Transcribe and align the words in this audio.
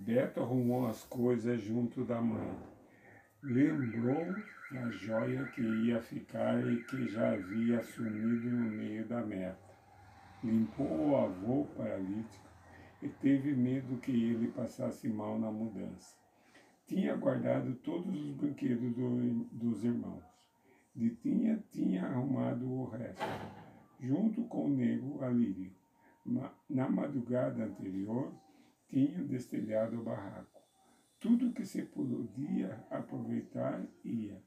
Beto 0.00 0.40
arrumou 0.40 0.86
as 0.86 1.02
coisas 1.04 1.60
junto 1.60 2.04
da 2.04 2.20
mãe. 2.20 2.56
Lembrou 3.42 4.34
a 4.70 4.90
joia 4.90 5.44
que 5.46 5.60
ia 5.60 6.00
ficar 6.00 6.64
e 6.66 6.84
que 6.84 7.08
já 7.08 7.32
havia 7.32 7.82
sumido 7.82 8.48
no 8.48 8.70
meio 8.70 9.04
da 9.06 9.20
meta. 9.20 9.58
Limpou 10.42 11.10
o 11.10 11.16
avô 11.16 11.64
paralítico 11.76 12.48
e 13.02 13.08
teve 13.08 13.52
medo 13.52 13.98
que 13.98 14.12
ele 14.12 14.48
passasse 14.52 15.08
mal 15.08 15.36
na 15.36 15.50
mudança. 15.50 16.16
Tinha 16.86 17.16
guardado 17.16 17.74
todos 17.76 18.14
os 18.14 18.30
brinquedos 18.36 18.94
do, 18.94 19.44
dos 19.52 19.84
irmãos. 19.84 20.24
De 20.94 21.10
tinha, 21.16 21.62
tinha 21.72 22.06
arrumado 22.06 22.64
o 22.70 22.88
resto, 22.88 23.22
junto 24.00 24.44
com 24.44 24.66
o 24.66 24.70
nego 24.70 25.22
Alírio. 25.24 25.72
Na 26.68 26.88
madrugada 26.88 27.64
anterior, 27.64 28.32
tinha 28.88 29.22
destelhado 29.24 30.00
o 30.00 30.04
barraco. 30.04 30.62
Tudo 31.20 31.52
que 31.52 31.64
se 31.64 31.82
podia 31.82 32.84
aproveitar 32.90 33.86
ia. 34.04 34.42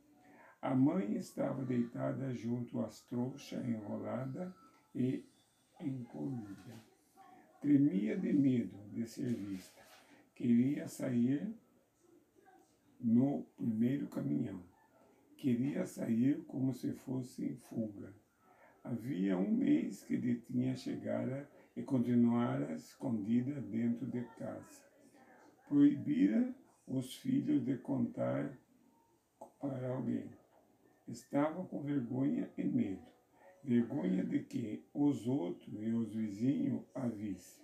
A 0.61 0.75
mãe 0.75 1.15
estava 1.15 1.65
deitada 1.65 2.33
junto 2.33 2.79
às 2.81 3.01
trouxas 3.01 3.65
enrolada 3.65 4.55
e 4.93 5.25
encolhida. 5.79 6.83
Tremia 7.59 8.17
de 8.17 8.33
medo 8.33 8.77
de 8.91 9.05
ser 9.05 9.33
vista. 9.33 9.81
Queria 10.35 10.87
sair 10.87 11.53
no 12.99 13.43
primeiro 13.57 14.07
caminhão. 14.07 14.63
Queria 15.37 15.85
sair 15.85 16.43
como 16.45 16.73
se 16.73 16.93
fosse 16.93 17.45
em 17.45 17.55
fuga. 17.55 18.13
Havia 18.83 19.37
um 19.37 19.51
mês 19.51 20.03
que 20.03 20.17
detinha 20.17 20.75
chegara 20.75 21.49
e 21.75 21.83
continuara 21.83 22.73
escondida 22.73 23.61
dentro 23.61 24.05
de 24.05 24.21
casa. 24.37 24.83
Proibira 25.67 26.53
os 26.87 27.15
filhos 27.15 27.63
de 27.63 27.77
contar 27.77 28.57
para 29.59 29.89
alguém. 29.89 30.29
Estava 31.07 31.63
com 31.65 31.81
vergonha 31.81 32.51
e 32.57 32.63
medo. 32.63 33.05
Vergonha 33.63 34.23
de 34.23 34.39
que 34.43 34.83
os 34.93 35.27
outros 35.27 35.81
e 35.81 35.91
os 35.91 36.13
vizinhos 36.13 36.83
a 36.95 37.07
vissem. 37.07 37.63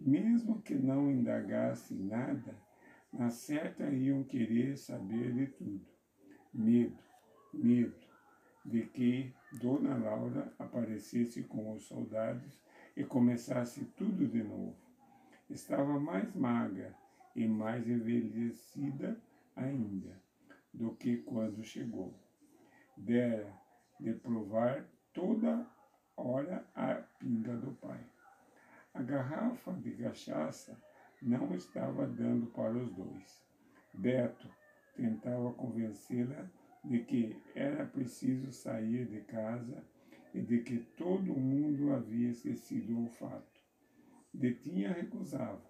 Mesmo 0.00 0.60
que 0.62 0.74
não 0.74 1.10
indagasse 1.10 1.94
nada, 1.94 2.56
na 3.12 3.30
certa 3.30 3.88
iam 3.90 4.24
querer 4.24 4.76
saber 4.76 5.32
de 5.32 5.46
tudo. 5.46 5.86
Medo, 6.52 6.98
medo 7.52 8.08
de 8.64 8.86
que 8.86 9.34
Dona 9.60 9.96
Laura 9.96 10.52
aparecesse 10.58 11.42
com 11.44 11.72
os 11.72 11.84
soldados 11.84 12.60
e 12.98 13.04
começasse 13.04 13.84
tudo 13.96 14.26
de 14.26 14.42
novo. 14.42 14.74
Estava 15.48 16.00
mais 16.00 16.34
magra 16.34 16.92
e 17.34 17.46
mais 17.46 17.88
envelhecida 17.88 19.16
ainda 19.54 20.20
do 20.74 20.96
que 20.96 21.18
quando 21.18 21.62
chegou. 21.62 22.12
Dera 22.96 23.54
de 24.00 24.12
provar 24.14 24.84
toda 25.14 25.64
hora 26.16 26.66
a 26.74 26.94
pinga 27.20 27.56
do 27.56 27.70
pai. 27.74 28.04
A 28.92 29.00
garrafa 29.00 29.72
de 29.74 29.92
cachaça 29.92 30.76
não 31.22 31.54
estava 31.54 32.04
dando 32.04 32.46
para 32.48 32.76
os 32.76 32.90
dois. 32.90 33.40
Beto 33.94 34.50
tentava 34.96 35.52
convencê-la 35.52 36.50
de 36.82 36.98
que 37.04 37.40
era 37.54 37.86
preciso 37.86 38.50
sair 38.50 39.06
de 39.06 39.20
casa 39.20 39.84
e 40.34 40.40
de 40.40 40.58
que 40.60 40.78
todo 40.96 41.34
mundo 41.34 41.92
havia 41.92 42.30
esquecido 42.30 43.04
o 43.04 43.08
fato. 43.08 43.60
Detinha 44.32 44.92
recusava, 44.92 45.62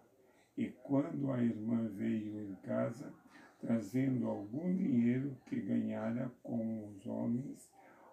e 0.57 0.67
quando 0.83 1.31
a 1.31 1.43
irmã 1.43 1.89
veio 1.89 2.41
em 2.41 2.55
casa, 2.57 3.13
trazendo 3.61 4.27
algum 4.27 4.75
dinheiro 4.75 5.37
que 5.47 5.61
ganhara 5.61 6.31
com 6.43 6.89
os 6.89 7.07
homens, 7.07 7.71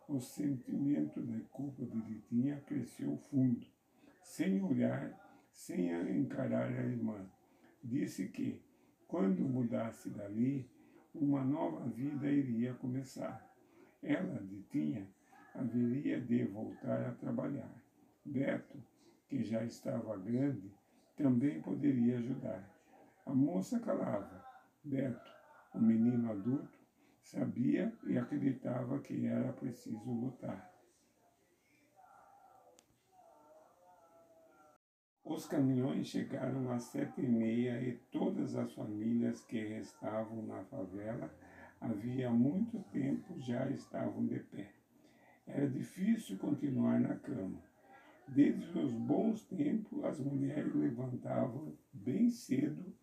o 0.08 0.20
sentimento 0.20 1.22
de 1.22 1.42
culpa 1.52 1.84
de 1.84 2.00
Detinha 2.02 2.62
cresceu 2.68 3.18
fundo, 3.18 3.66
sem 4.22 4.62
olhar 4.64 5.20
sem 5.56 5.90
encarar 6.20 6.68
a 6.68 6.84
irmã. 6.84 7.26
Disse 7.82 8.28
que, 8.28 8.62
quando 9.08 9.42
mudasse 9.42 10.10
dali, 10.10 10.70
uma 11.14 11.44
nova 11.44 11.88
vida 11.88 12.30
iria 12.30 12.74
começar. 12.74 13.42
Ela, 14.04 14.44
Ditinha, 14.44 15.08
haveria 15.56 16.20
de 16.20 16.44
voltar 16.44 17.06
a 17.06 17.12
trabalhar. 17.14 17.74
Beto, 18.24 18.78
que 19.28 19.44
já 19.44 19.64
estava 19.64 20.18
grande, 20.18 20.72
também 21.16 21.62
poderia 21.62 22.18
ajudar. 22.18 22.70
A 23.26 23.34
moça 23.34 23.80
calava. 23.80 24.46
Beto, 24.84 25.32
o 25.74 25.80
menino 25.80 26.32
adulto, 26.32 26.80
sabia 27.22 27.92
e 28.06 28.18
acreditava 28.18 29.00
que 29.00 29.26
era 29.26 29.52
preciso 29.54 30.12
lutar. 30.12 30.72
Os 35.24 35.48
caminhões 35.48 36.08
chegaram 36.08 36.72
às 36.72 36.84
sete 36.84 37.22
e 37.22 37.28
meia 37.28 37.82
e 37.82 37.98
todas 38.12 38.56
as 38.56 38.72
famílias 38.74 39.42
que 39.42 39.60
restavam 39.60 40.44
na 40.44 40.64
favela 40.66 41.34
havia 41.82 42.30
muito 42.30 42.80
tempo 42.92 43.40
já 43.40 43.68
estavam 43.70 44.26
de 44.28 44.40
pé. 44.40 44.75
Era 45.48 45.70
difícil 45.70 46.38
continuar 46.38 47.00
na 47.00 47.16
cama. 47.16 47.62
Desde 48.28 48.78
os 48.80 48.92
bons 48.92 49.46
tempos, 49.46 50.04
as 50.04 50.20
mulheres 50.20 50.74
levantavam 50.74 51.78
bem 51.94 52.30
cedo 52.30 52.94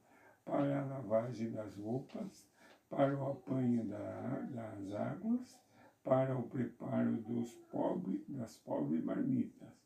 para 0.45 0.81
a 0.81 0.85
lavagem 0.85 1.51
das 1.53 1.77
roupas, 1.77 2.49
para 2.89 3.17
o 3.17 3.31
apanho 3.31 3.85
da, 3.85 4.41
das 4.51 4.93
águas, 4.93 5.59
para 6.03 6.37
o 6.37 6.49
preparo 6.49 7.17
dos 7.19 7.55
pobres, 7.71 8.29
das 8.29 8.57
pobres 8.57 9.05
marmitas 9.05 9.83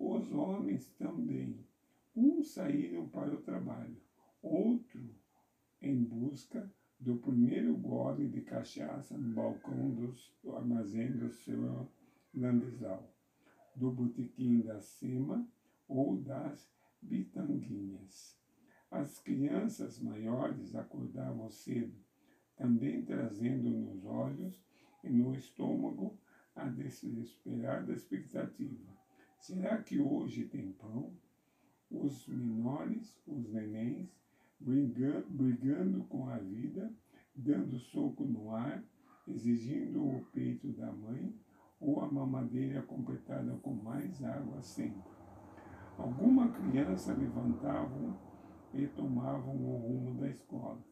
os 0.00 0.32
homens 0.32 0.88
também. 0.98 1.62
Uns 2.16 2.52
saíram 2.52 3.06
para 3.08 3.34
o 3.34 3.42
trabalho, 3.42 4.00
outro 4.42 5.14
em 5.80 6.02
busca 6.02 6.72
do 7.00 7.16
primeiro 7.16 7.76
gole 7.76 8.28
de 8.28 8.42
cachaça 8.42 9.16
no 9.16 9.34
balcão 9.34 9.90
dos, 9.94 10.32
do 10.42 10.54
armazém 10.54 11.10
do 11.16 11.30
seu 11.30 11.88
landesal, 12.34 13.12
do 13.74 13.90
botequim 13.90 14.60
da 14.60 14.80
cima 14.80 15.48
ou 15.88 16.16
das 16.16 16.70
bitanguinhas. 17.00 18.38
As 18.90 19.18
crianças 19.18 19.98
maiores 19.98 20.74
acordavam 20.74 21.48
cedo, 21.48 21.96
também 22.54 23.02
trazendo 23.02 23.70
nos 23.70 24.04
olhos 24.04 24.62
e 25.02 25.08
no 25.08 25.34
estômago 25.34 26.18
a 26.54 26.66
desesperada 26.66 27.92
expectativa 27.92 29.00
Será 29.40 29.82
que 29.82 29.98
hoje 29.98 30.44
tem 30.44 30.70
pão? 30.72 31.16
Os 31.90 32.28
menores, 32.28 33.18
os 33.26 33.48
nenéns, 33.50 34.14
brigando, 34.60 36.04
com 36.04 36.28
a 36.28 36.36
vida, 36.36 36.92
dando 37.34 37.78
soco 37.78 38.24
no 38.24 38.54
ar, 38.54 38.84
exigindo 39.26 40.04
o 40.04 40.24
peito 40.32 40.68
da 40.72 40.92
mãe 40.92 41.34
ou 41.80 42.00
a 42.00 42.10
mamadeira 42.10 42.82
completada 42.82 43.56
com 43.62 43.72
mais 43.72 44.22
água 44.22 44.60
sempre. 44.60 45.10
Alguma 45.96 46.50
criança 46.50 47.14
levantavam 47.14 48.18
e 48.74 48.86
tomavam 48.86 49.56
o 49.56 49.76
rumo 49.78 50.20
da 50.20 50.28
escola. 50.28 50.82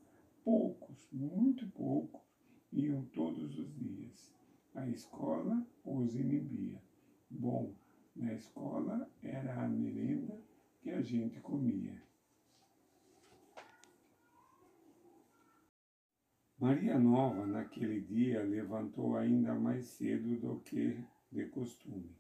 Poucos, 0.45 1.09
muito 1.13 1.67
poucos, 1.69 2.21
iam 2.73 3.05
todos 3.15 3.59
os 3.59 3.75
dias. 3.75 4.35
A 4.75 4.89
escola 4.89 5.67
os 5.85 6.15
inibia. 6.15 6.81
Bom, 7.31 7.75
na 8.17 8.33
escola 8.33 9.09
era 9.23 9.63
a 9.63 9.69
merenda 9.69 10.41
que 10.81 10.91
a 10.91 11.03
gente 11.03 11.41
comia. 11.41 12.08
Maria 16.59 16.99
Nova, 16.99 17.47
naquele 17.47 18.01
dia, 18.01 18.43
levantou 18.43 19.17
ainda 19.17 19.55
mais 19.55 19.85
cedo 19.87 20.37
do 20.41 20.61
que 20.61 20.99
de 21.31 21.47
costume. 21.47 22.17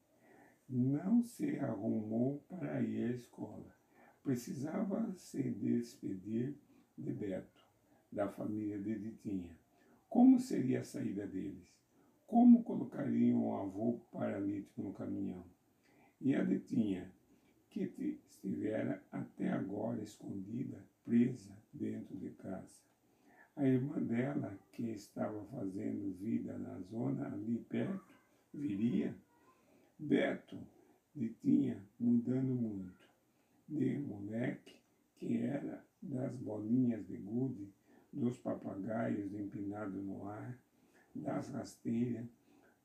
Não 0.69 1.23
se 1.23 1.59
arrumou 1.59 2.45
para 2.49 2.81
ir 2.83 3.05
à 3.05 3.15
escola. 3.17 3.75
Precisava 4.23 5.13
se 5.17 5.43
despedir 5.43 6.57
de 6.97 7.13
Beto, 7.13 7.65
da 8.13 8.29
família 8.29 8.79
de 8.79 8.99
Ditinha. 8.99 9.57
Como 10.09 10.39
seria 10.39 10.81
a 10.81 10.85
saída 10.85 11.27
deles? 11.27 11.69
Como 12.27 12.63
colocariam 12.63 13.45
o 13.45 13.57
avô 13.57 14.01
paralítico 14.13 14.83
no 14.83 14.93
caminhão? 14.93 15.45
e 16.21 16.35
a 16.35 16.43
detinha, 16.43 17.13
que 17.71 17.83
estivera 18.29 19.03
até 19.13 19.51
agora 19.51 20.03
escondida, 20.03 20.85
presa 21.05 21.57
dentro 21.73 22.17
de 22.17 22.31
casa. 22.31 22.83
A 23.59 23.67
irmã 23.67 24.01
dela, 24.01 24.57
que 24.71 24.85
estava 24.93 25.45
fazendo 25.47 26.17
vida 26.17 26.57
na 26.57 26.79
zona 26.79 27.27
ali 27.27 27.59
perto, 27.69 28.15
viria. 28.55 29.13
Beto 29.99 30.57
detinha 31.13 31.85
mudando 31.99 32.55
muito, 32.55 33.09
de 33.69 33.99
moleque 33.99 34.77
que 35.17 35.39
era 35.39 35.85
da 36.01 36.29
das 36.29 36.37
bolinhas 36.37 37.05
de 37.09 37.17
gude, 37.17 37.75
dos 38.13 38.39
papagaios 38.39 39.35
empinados 39.35 40.05
no 40.05 40.29
ar, 40.29 40.57
das 41.13 41.49
rasteiras, 41.49 42.29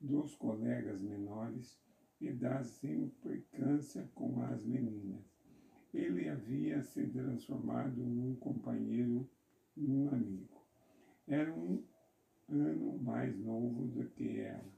dos 0.02 0.34
colegas 0.34 1.00
menores 1.00 1.80
e 2.20 2.32
das 2.32 2.84
implicâncias 2.84 4.10
com 4.16 4.42
as 4.42 4.66
meninas. 4.66 5.24
Ele 5.94 6.28
havia 6.28 6.82
se 6.82 7.06
transformado 7.10 8.04
num 8.04 8.36
companheiro, 8.38 9.30
num 9.78 10.10
amigo. 10.10 10.53
Era 11.28 11.54
um 11.54 11.84
ano 12.50 12.98
mais 13.00 13.38
novo 13.38 13.88
do 13.88 14.10
que 14.10 14.40
ela. 14.40 14.72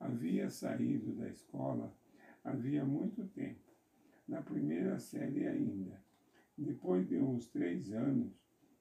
Havia 0.00 0.50
saído 0.50 1.14
da 1.14 1.28
escola 1.28 1.94
havia 2.44 2.84
muito 2.84 3.26
tempo, 3.28 3.72
na 4.28 4.42
primeira 4.42 4.98
série 4.98 5.46
ainda, 5.46 5.98
depois 6.56 7.08
de 7.08 7.16
uns 7.16 7.48
três 7.48 7.90
anos 7.92 8.32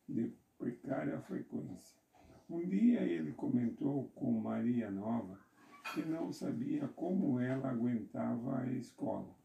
de 0.08 0.34
precária 0.58 1.20
frequência. 1.22 1.98
Um 2.50 2.68
dia 2.68 3.02
ele 3.02 3.32
comentou 3.32 4.10
com 4.10 4.32
Maria 4.32 4.92
Nova 4.92 5.40
que 5.94 6.04
não 6.06 6.32
sabia 6.32 6.88
como 6.90 7.40
ela 7.40 7.70
aguentava 7.70 8.60
a 8.60 8.72
escola. 8.74 9.36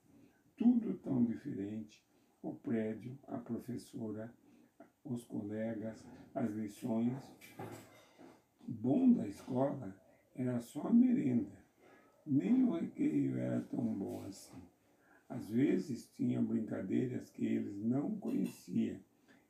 Tudo 0.57 0.95
tão 0.99 1.25
diferente: 1.25 2.05
o 2.43 2.55
prédio, 2.55 3.19
a 3.29 3.39
professora, 3.39 4.33
os 5.11 5.25
colegas, 5.25 6.05
as 6.35 6.51
lições. 6.51 7.17
Bom 8.67 9.13
da 9.13 9.27
escola 9.27 9.95
era 10.35 10.61
só 10.61 10.89
a 10.89 10.93
merenda. 10.93 11.57
Nem 12.27 12.65
o 12.65 12.73
recreio 12.73 13.39
era 13.39 13.61
tão 13.63 13.83
bom 13.95 14.23
assim. 14.27 14.63
Às 15.29 15.49
vezes 15.51 16.11
tinha 16.15 16.41
brincadeiras 16.41 17.31
que 17.31 17.45
eles 17.45 17.83
não 17.83 18.19
conhecia, 18.19 19.01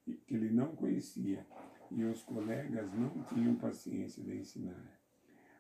que 0.05 0.21
ele 0.29 0.51
não 0.51 0.75
conhecia, 0.75 1.47
e 1.91 2.05
os 2.05 2.23
colegas 2.23 2.93
não 2.95 3.23
tinham 3.25 3.57
paciência 3.57 4.23
de 4.23 4.37
ensinar. 4.37 5.01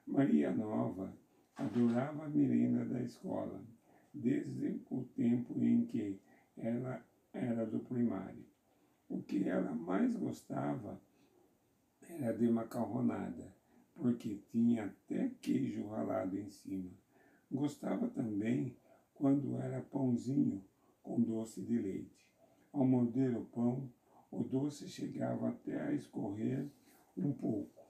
Maria 0.06 0.50
Nova 0.50 1.12
adorava 1.56 2.25
a 2.25 2.29
merenda 2.29 2.85
da 2.85 3.00
escola, 3.03 3.62
desde 4.12 4.81
o 4.91 5.05
tempo 5.05 5.62
em 5.62 5.85
que 5.87 6.21
ela 6.56 7.05
era 7.33 7.67
do 7.67 7.81
primário. 7.81 8.45
O 9.08 9.22
que 9.22 9.49
ela 9.49 9.72
mais 9.72 10.14
gostava 10.14 11.00
era 12.08 12.32
de 12.37 12.49
macarronada, 12.50 13.55
porque 13.94 14.40
tinha 14.50 14.84
até 14.84 15.31
queijo 15.40 15.87
ralado 15.88 16.38
em 16.38 16.50
cima. 16.50 16.90
Gostava 17.50 18.08
também 18.08 18.76
quando 19.14 19.56
era 19.56 19.81
pãozinho 19.81 20.62
com 21.02 21.20
doce 21.20 21.62
de 21.62 21.78
leite. 21.78 22.28
Ao 22.72 22.84
morder 22.84 23.34
o 23.37 23.46
pão, 23.46 23.90
o 24.31 24.44
doce 24.44 24.88
chegava 24.88 25.49
até 25.49 25.81
a 25.81 25.93
escorrer 25.93 26.69
um 27.16 27.32
pouco. 27.32 27.82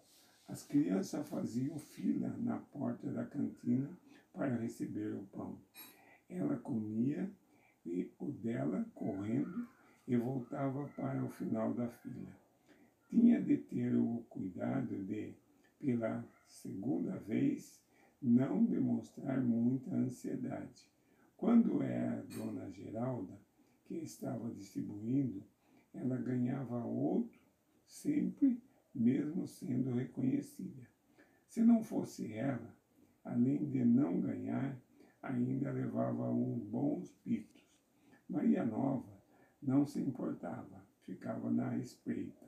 As 0.47 0.63
crianças 0.63 1.29
faziam 1.29 1.79
fila 1.79 2.29
na 2.39 2.59
porta 2.59 3.11
da 3.11 3.25
cantina 3.27 3.91
para 4.33 4.57
receber 4.57 5.15
o 5.15 5.25
pão. 5.25 5.59
Ela 6.29 6.57
comia 6.57 7.31
e 7.85 8.11
o 8.19 8.31
dela 8.31 8.87
correndo 8.95 9.69
e 10.09 10.17
voltava 10.17 10.89
para 10.97 11.23
o 11.23 11.29
final 11.29 11.75
da 11.75 11.87
fila. 11.87 12.35
Tinha 13.11 13.41
de 13.43 13.59
ter 13.59 13.95
o 13.95 14.25
cuidado 14.31 15.05
de, 15.05 15.35
pela 15.79 16.27
segunda 16.47 17.19
vez, 17.19 17.79
não 18.21 18.65
demonstrar 18.65 19.39
muita 19.45 19.95
ansiedade. 19.95 20.91
Quando 21.37 21.83
era 21.83 22.21
a 22.21 22.23
dona 22.23 22.71
Geralda 22.71 23.39
que 23.85 23.97
estava 23.97 24.51
distribuindo, 24.51 25.45
ela 25.93 26.17
ganhava 26.17 26.83
outro 26.85 27.39
sempre, 27.87 28.63
mesmo 28.95 29.47
sendo 29.47 29.95
reconhecida. 29.95 30.89
Se 31.49 31.63
não 31.63 31.83
fosse 31.83 32.33
ela, 32.33 32.75
além 33.23 33.63
de 33.67 33.85
não 33.85 34.21
ganhar, 34.21 34.81
ainda 35.23 35.71
levava 35.71 36.31
uns 36.31 36.63
bons 36.65 37.13
pitos. 37.23 37.63
Maria 38.29 38.65
Nova 38.65 39.18
não 39.69 39.85
se 39.85 40.01
importava, 40.01 40.83
ficava 41.03 41.51
na 41.51 41.77
espreita. 41.77 42.47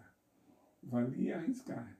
Valia 0.82 1.36
arriscar. 1.36 1.94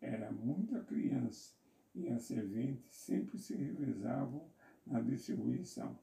Era 0.00 0.32
muita 0.32 0.80
criança 0.80 1.54
e 1.94 2.08
as 2.08 2.22
serventes 2.22 2.92
sempre 2.92 3.38
se 3.38 3.54
revezavam 3.54 4.44
na 4.84 5.00
distribuição. 5.00 5.96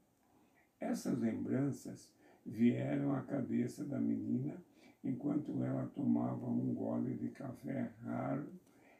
Essas 0.80 1.20
lembranças 1.20 2.10
vieram 2.46 3.14
à 3.14 3.22
cabeça 3.24 3.84
da 3.84 4.00
menina 4.00 4.56
enquanto 5.04 5.62
ela 5.62 5.88
tomava 5.88 6.48
um 6.50 6.74
gole 6.74 7.14
de 7.16 7.28
café 7.28 7.92
raro 8.04 8.50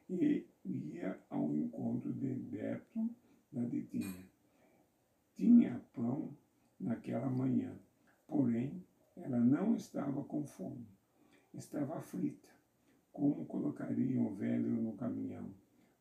e 0.10 0.46
ia 0.66 1.18
ao 1.30 1.56
encontro 1.56 2.12
de 2.12 2.34
Beto 2.34 3.10
da 3.50 3.64
Ditinha. 3.64 4.28
Tinha 5.34 5.82
pão 5.94 6.36
naquela 6.78 7.30
manhã, 7.30 7.74
porém 8.28 8.84
ela 9.16 9.40
não 9.40 9.76
estava 9.76 10.24
com 10.24 10.46
fome. 10.46 10.88
Estava 11.54 11.98
aflita. 11.98 12.50
Como 13.12 13.46
colocariam 13.46 14.28
o 14.28 14.36
velho 14.36 14.70
no 14.70 14.94
caminhão? 14.94 15.54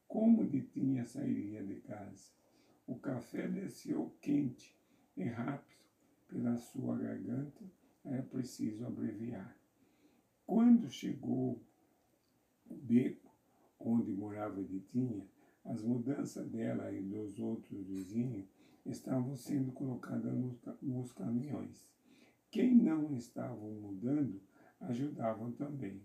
Como 0.06 0.46
Ditinha 0.46 1.04
sairia 1.04 1.62
de 1.62 1.80
casa? 1.80 2.30
O 2.86 2.98
café 2.98 3.48
desceu 3.48 4.14
quente 4.20 4.76
e 5.16 5.24
rápido 5.24 5.80
pela 6.28 6.56
sua 6.56 6.96
garganta, 6.96 7.64
era 8.04 8.22
preciso 8.22 8.86
abreviar. 8.86 9.56
Quando 10.46 10.88
chegou 10.88 11.60
o 12.66 12.74
beco 12.74 13.30
onde 13.78 14.12
morava 14.12 14.62
Ditinha, 14.62 15.26
as 15.64 15.82
mudanças 15.82 16.48
dela 16.48 16.92
e 16.92 17.02
dos 17.02 17.38
outros 17.38 17.86
vizinhos 17.86 18.48
estavam 18.86 19.36
sendo 19.36 19.72
colocadas 19.72 20.32
nos 20.80 21.12
caminhões. 21.12 21.86
Quem 22.50 22.74
não 22.74 23.14
estavam 23.14 23.70
mudando 23.74 24.40
ajudavam 24.80 25.52
também. 25.52 26.02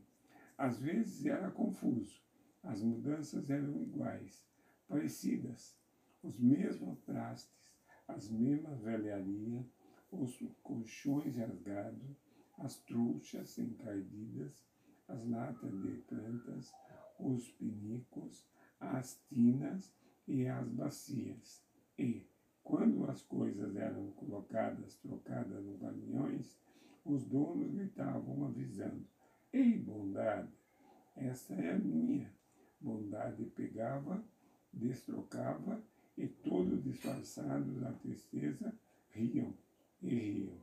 Às 0.57 0.79
vezes 0.79 1.25
era 1.25 1.49
confuso, 1.49 2.21
as 2.63 2.81
mudanças 2.81 3.49
eram 3.49 3.81
iguais, 3.81 4.45
parecidas, 4.87 5.77
os 6.21 6.39
mesmos 6.39 6.99
trastes, 7.01 7.51
as 8.07 8.29
mesmas 8.29 8.79
velharias, 8.81 9.65
os 10.11 10.37
colchões 10.61 11.35
rasgados, 11.35 12.15
as 12.59 12.77
trouxas 12.81 13.57
encardidas, 13.57 14.63
as 15.07 15.27
latas 15.27 15.71
de 15.81 15.97
plantas, 16.07 16.73
os 17.19 17.51
pinicos, 17.53 18.47
as 18.79 19.19
tinas 19.29 19.93
e 20.27 20.47
as 20.47 20.67
bacias. 20.69 21.63
E, 21.97 22.25
quando 22.65 23.07
as 23.07 23.21
coisas 23.21 23.75
eram 23.75 24.11
colocadas, 24.13 24.97
trocadas 24.97 25.63
nos 25.63 25.79
caminhões, 25.79 26.59
os 27.05 27.23
donos 27.23 27.71
gritavam 27.71 28.43
avisando: 28.43 29.05
Ei, 29.53 29.77
bondade, 29.77 30.51
essa 31.15 31.53
é 31.53 31.73
a 31.73 31.77
minha. 31.77 32.33
Bondade 32.81 33.45
pegava, 33.55 34.21
destrocava 34.73 35.81
e, 36.17 36.27
todos 36.27 36.83
disfarçados 36.83 37.79
da 37.79 37.91
tristeza, 37.93 38.73
riam 39.11 39.53
e 40.01 40.09
riam. 40.09 40.57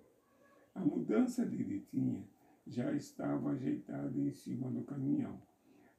A 0.74 0.80
mudança 0.80 1.46
de 1.46 1.62
Ritinha 1.62 2.26
já 2.66 2.92
estava 2.92 3.52
ajeitada 3.52 4.18
em 4.18 4.32
cima 4.32 4.68
do 4.70 4.82
caminhão. 4.82 5.40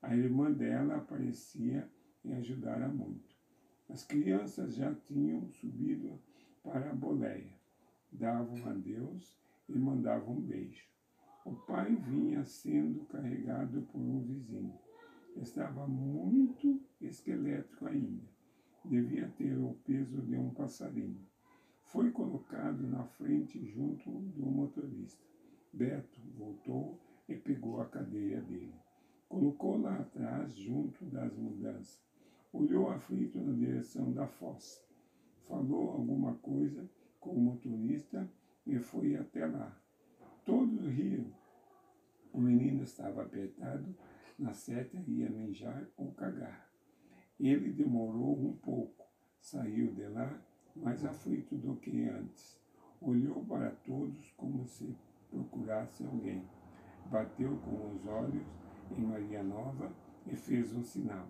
A 0.02 0.14
irmã 0.14 0.52
dela 0.52 0.98
aparecia 0.98 1.90
e 2.26 2.34
ajudara 2.34 2.90
muito. 2.90 3.33
As 3.90 4.04
crianças 4.04 4.76
já 4.76 4.94
tinham 4.96 5.48
subido 5.50 6.20
para 6.64 6.90
a 6.90 6.96
boleia, 6.96 7.54
davam 8.12 8.70
adeus 8.70 9.38
e 9.68 9.78
mandavam 9.78 10.36
um 10.36 10.42
beijo. 10.42 10.88
O 11.46 11.54
pai 11.54 11.94
vinha 11.96 12.46
sendo 12.46 13.06
carregado 13.06 13.82
por 13.92 14.00
um 14.00 14.22
vizinho. 14.22 14.74
Estava 15.36 15.86
muito 15.86 16.82
esquelético 17.02 17.86
ainda. 17.86 18.24
Devia 18.86 19.28
ter 19.38 19.58
o 19.58 19.74
peso 19.86 20.22
de 20.22 20.38
um 20.38 20.54
passarinho. 20.54 21.28
Foi 21.84 22.12
colocado 22.12 22.88
na 22.88 23.04
frente 23.04 23.64
junto 23.66 24.10
do 24.10 24.46
motorista. 24.46 25.22
Beto 25.74 26.22
voltou 26.38 27.00
e 27.28 27.36
pegou 27.36 27.82
a 27.82 27.86
cadeira 27.86 28.42
dele. 28.42 28.74
Colocou 29.28 29.78
lá 29.78 29.98
atrás, 29.98 30.54
junto 30.56 31.06
das 31.06 31.36
mudanças. 31.36 32.13
Olhou 32.54 32.92
aflito 32.92 33.42
na 33.42 33.52
direção 33.52 34.14
da 34.14 34.28
fossa. 34.28 34.80
Falou 35.48 35.90
alguma 35.90 36.36
coisa 36.36 36.88
com 37.20 37.32
o 37.32 37.42
motorista 37.42 38.32
e 38.68 38.78
foi 38.78 39.16
até 39.16 39.44
lá. 39.48 39.76
Todos 40.46 40.86
riam. 40.86 41.34
O 42.32 42.40
menino 42.40 42.84
estava 42.84 43.24
apertado 43.24 43.96
na 44.38 44.54
seta 44.54 45.04
e 45.08 45.22
ia 45.22 45.32
mijar 45.32 45.90
ou 45.98 46.12
cagar. 46.12 46.70
Ele 47.40 47.72
demorou 47.72 48.40
um 48.40 48.56
pouco, 48.58 49.04
saiu 49.40 49.92
de 49.92 50.08
lá 50.08 50.40
mais 50.76 51.04
aflito 51.04 51.56
do 51.58 51.76
que 51.78 52.08
antes. 52.08 52.62
Olhou 53.02 53.44
para 53.46 53.72
todos 53.72 54.32
como 54.38 54.64
se 54.68 54.96
procurasse 55.32 56.06
alguém. 56.06 56.48
bateu 57.10 57.58
com 57.58 57.90
os 57.90 58.06
olhos 58.06 58.46
em 58.96 59.02
Maria 59.02 59.42
Nova 59.42 59.92
e 60.28 60.36
fez 60.36 60.72
um 60.74 60.84
sinal. 60.84 61.28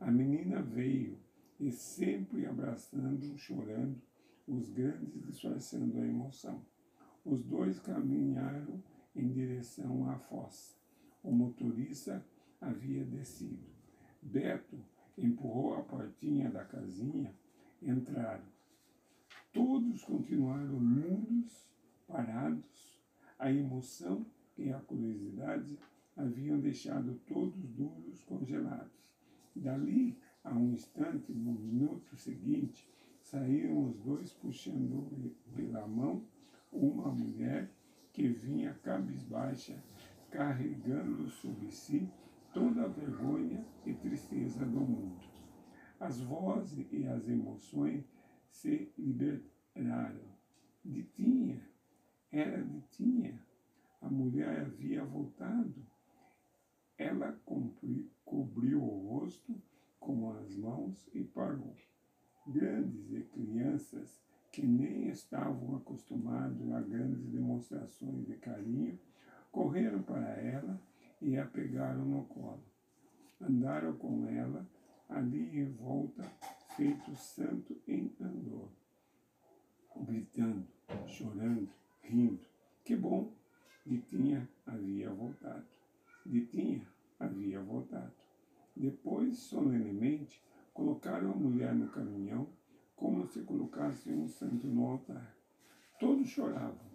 A 0.00 0.10
menina 0.10 0.62
veio 0.62 1.18
e 1.58 1.72
sempre 1.72 2.46
abraçando, 2.46 3.36
chorando, 3.36 4.00
os 4.46 4.70
grandes 4.70 5.22
disfarçando 5.26 5.98
a 5.98 6.06
emoção. 6.06 6.64
Os 7.24 7.42
dois 7.42 7.80
caminharam 7.80 8.82
em 9.14 9.28
direção 9.28 10.08
à 10.08 10.16
fossa. 10.18 10.76
O 11.22 11.32
motorista 11.32 12.24
havia 12.60 13.04
descido. 13.04 13.66
Beto 14.22 14.78
empurrou 15.16 15.74
a 15.74 15.82
portinha 15.82 16.48
da 16.48 16.64
casinha, 16.64 17.34
entraram. 17.82 18.46
Todos 19.52 20.02
continuaram 20.04 20.78
mudos, 20.78 21.68
parados. 22.06 22.98
A 23.38 23.52
emoção 23.52 24.26
e 24.56 24.72
a 24.72 24.78
curiosidade 24.80 25.78
haviam 26.16 26.58
deixado 26.58 27.20
todos 27.26 27.68
duros, 27.70 28.22
congelados. 28.24 29.07
Dali 29.54 30.18
a 30.44 30.54
um 30.54 30.72
instante, 30.72 31.32
no 31.32 31.52
minuto 31.52 32.16
seguinte, 32.16 32.88
saíram 33.20 33.84
os 33.84 33.96
dois 33.98 34.32
puxando 34.32 35.34
pela 35.54 35.86
mão 35.86 36.24
uma 36.72 37.10
mulher 37.12 37.70
que 38.12 38.28
vinha 38.28 38.74
cabisbaixa, 38.82 39.82
carregando 40.30 41.28
sobre 41.28 41.70
si 41.70 42.08
toda 42.52 42.84
a 42.84 42.88
vergonha 42.88 43.64
e 43.84 43.94
tristeza 43.94 44.64
do 44.64 44.80
mundo. 44.80 45.26
As 46.00 46.20
vozes 46.20 46.86
e 46.92 47.06
as 47.06 47.28
emoções 47.28 48.04
se 48.48 48.92
liberaram. 48.96 50.28
Ditinha, 50.84 51.60
era 52.30 52.62
Ditinha. 52.62 53.42
A 54.00 54.08
mulher 54.08 54.60
havia 54.60 55.04
voltado. 55.04 55.86
Ela 56.98 57.38
cobriu 58.24 58.82
o 58.82 59.08
rosto 59.08 59.54
com 60.00 60.30
as 60.32 60.56
mãos 60.56 61.08
e 61.14 61.22
parou. 61.22 61.76
Grandes 62.46 63.12
e 63.12 63.22
crianças 63.22 64.20
que 64.50 64.66
nem 64.66 65.08
estavam 65.08 65.76
acostumados 65.76 66.72
a 66.72 66.80
grandes 66.80 67.24
demonstrações 67.28 68.26
de 68.26 68.34
carinho 68.36 68.98
correram 69.52 70.02
para 70.02 70.28
ela 70.40 70.80
e 71.20 71.38
a 71.38 71.46
pegaram 71.46 72.04
no 72.04 72.24
colo. 72.24 72.64
Andaram 73.40 73.96
com 73.96 74.26
ela 74.26 74.66
ali 75.08 75.60
em 75.60 75.70
volta, 75.72 76.22
feito 76.76 77.14
santo 77.16 77.80
em 77.86 78.12
andor, 78.20 78.68
gritando, 79.96 80.66
chorando, 81.06 81.68
rindo. 82.02 82.44
Que 82.84 82.96
bom! 82.96 83.32
Ditinha 83.86 84.48
havia 84.66 85.10
voltado. 85.10 85.77
Ditinha 86.28 86.86
havia 87.18 87.58
voltado. 87.58 88.12
Depois, 88.76 89.38
solenemente, 89.38 90.42
colocaram 90.74 91.32
a 91.32 91.34
mulher 91.34 91.74
no 91.74 91.88
caminhão 91.88 92.46
como 92.94 93.26
se 93.26 93.40
colocasse 93.40 94.10
um 94.10 94.28
santo 94.28 94.66
no 94.66 94.86
altar. 94.86 95.34
Todos 95.98 96.28
choravam. 96.28 96.86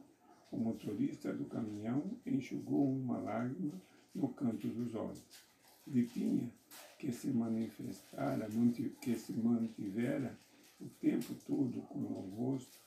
O 0.51 0.57
motorista 0.57 1.33
do 1.33 1.45
caminhão 1.45 2.15
enxugou 2.23 2.87
uma 2.87 3.17
lágrima 3.17 3.81
no 4.13 4.29
canto 4.29 4.67
dos 4.67 4.93
olhos. 4.93 5.47
Ditinha, 5.87 6.53
que 6.99 7.11
se 7.11 7.31
manifestara, 7.31 8.47
que 9.01 9.15
se 9.15 9.33
mantivera 9.33 10.37
o 10.79 10.87
tempo 10.87 11.33
todo 11.47 11.81
com 11.81 11.99
o 11.99 12.35
rosto 12.37 12.77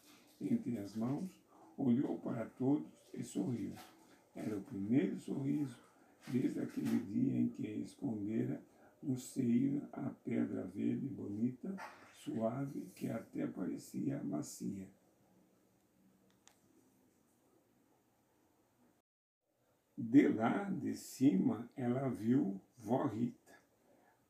entre 0.40 0.78
as 0.78 0.94
mãos, 0.94 1.28
olhou 1.76 2.16
para 2.20 2.46
todos 2.46 2.86
e 3.12 3.24
sorriu. 3.24 3.72
Era 4.32 4.56
o 4.56 4.62
primeiro 4.62 5.18
sorriso 5.18 5.85
desde 6.28 6.60
aquele 6.60 6.98
dia 7.00 7.38
em 7.38 7.48
que 7.48 7.66
escondera 7.66 8.62
no 9.02 9.16
seio 9.16 9.86
a 9.92 10.10
pedra 10.24 10.64
verde 10.64 11.06
bonita, 11.06 11.76
suave, 12.12 12.90
que 12.94 13.08
até 13.08 13.46
parecia 13.46 14.22
macia. 14.24 14.88
De 19.96 20.28
lá 20.28 20.64
de 20.64 20.94
cima 20.94 21.70
ela 21.76 22.08
viu 22.08 22.60
vó 22.78 23.06
Rita, 23.06 23.54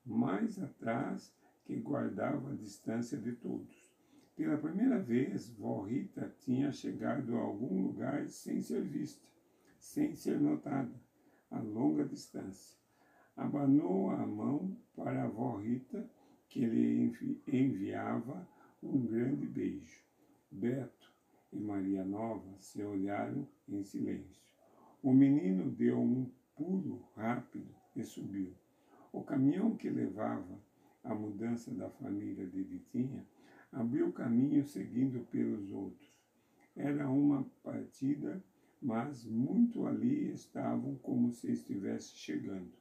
mais 0.05 0.59
atrás 0.63 1.33
que 1.65 1.77
guardava 1.77 2.53
a 2.53 2.57
distância 2.57 3.19
de 3.19 3.33
todos. 3.33 3.91
Pela 4.37 4.59
primeira 4.59 4.99
vez, 4.99 5.49
vó 5.49 5.83
Rita 5.83 6.33
tinha 6.41 6.71
chegado 6.71 7.37
a 7.37 7.41
algum 7.41 7.83
lugar 7.83 8.29
sem 8.29 8.61
ser 8.61 8.83
vista, 8.83 9.27
sem 9.79 10.15
ser 10.15 10.39
notada, 10.39 10.95
a 11.51 11.59
longa 11.59 12.05
distância. 12.05 12.77
Abanou 13.37 14.11
a 14.11 14.27
mão 14.27 14.77
para 14.95 15.25
a 15.25 15.29
vó 15.29 15.57
Rita, 15.57 16.09
que 16.49 16.65
lhe 16.65 17.13
enviava 17.47 18.49
um 18.83 19.07
grande 19.07 19.47
beijo. 19.47 20.01
Beto 20.51 21.13
e 21.53 21.61
Maria 21.61 22.05
Nova 22.05 22.57
se 22.59 22.83
olharam 22.83 23.47
em 23.69 23.83
silêncio. 23.83 24.43
O 25.03 25.13
menino 25.13 25.71
deu 25.71 26.01
um 26.01 26.31
pulo 26.57 27.05
rápido 27.15 27.69
e 27.95 28.03
subiu. 28.03 28.53
O 29.13 29.23
caminhão 29.23 29.77
que 29.77 29.89
levava 29.89 30.59
a 31.05 31.15
mudança 31.15 31.71
da 31.73 31.89
família 31.89 32.47
de 32.47 32.63
Vitinha 32.63 33.25
abriu 33.73 34.13
caminho 34.13 34.65
seguindo 34.65 35.25
pelos 35.31 35.71
outros. 35.71 36.11
Era 36.75 37.09
uma 37.09 37.45
partida, 37.63 38.43
mas 38.81 39.25
muito 39.25 39.87
ali 39.87 40.33
estavam 40.33 40.97
como 40.97 41.33
se 41.33 41.51
estivesse 41.51 42.15
chegando. 42.17 42.73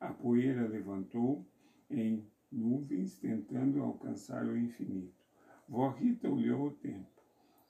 A 0.00 0.12
poeira 0.12 0.66
levantou 0.66 1.44
em 1.90 2.24
nuvens, 2.50 3.16
tentando 3.16 3.82
alcançar 3.82 4.44
o 4.46 4.56
infinito. 4.56 5.22
Vó 5.68 5.90
Rita 5.90 6.28
olhou 6.28 6.68
o 6.68 6.72
tempo. 6.72 7.06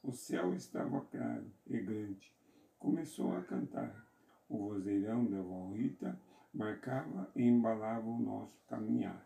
O 0.03 0.13
céu 0.13 0.55
estava 0.55 1.01
claro 1.03 1.47
e 1.67 1.79
grande 1.79 2.33
começou 2.83 3.37
a 3.37 3.43
cantar. 3.43 4.05
O 4.49 4.59
vozeirão 4.59 5.25
da 5.27 5.41
vó 5.41 5.71
Rita 5.73 6.19
marcava 6.53 7.31
e 7.37 7.45
embalava 7.45 8.09
o 8.09 8.19
nosso 8.19 8.61
caminhar. 8.67 9.25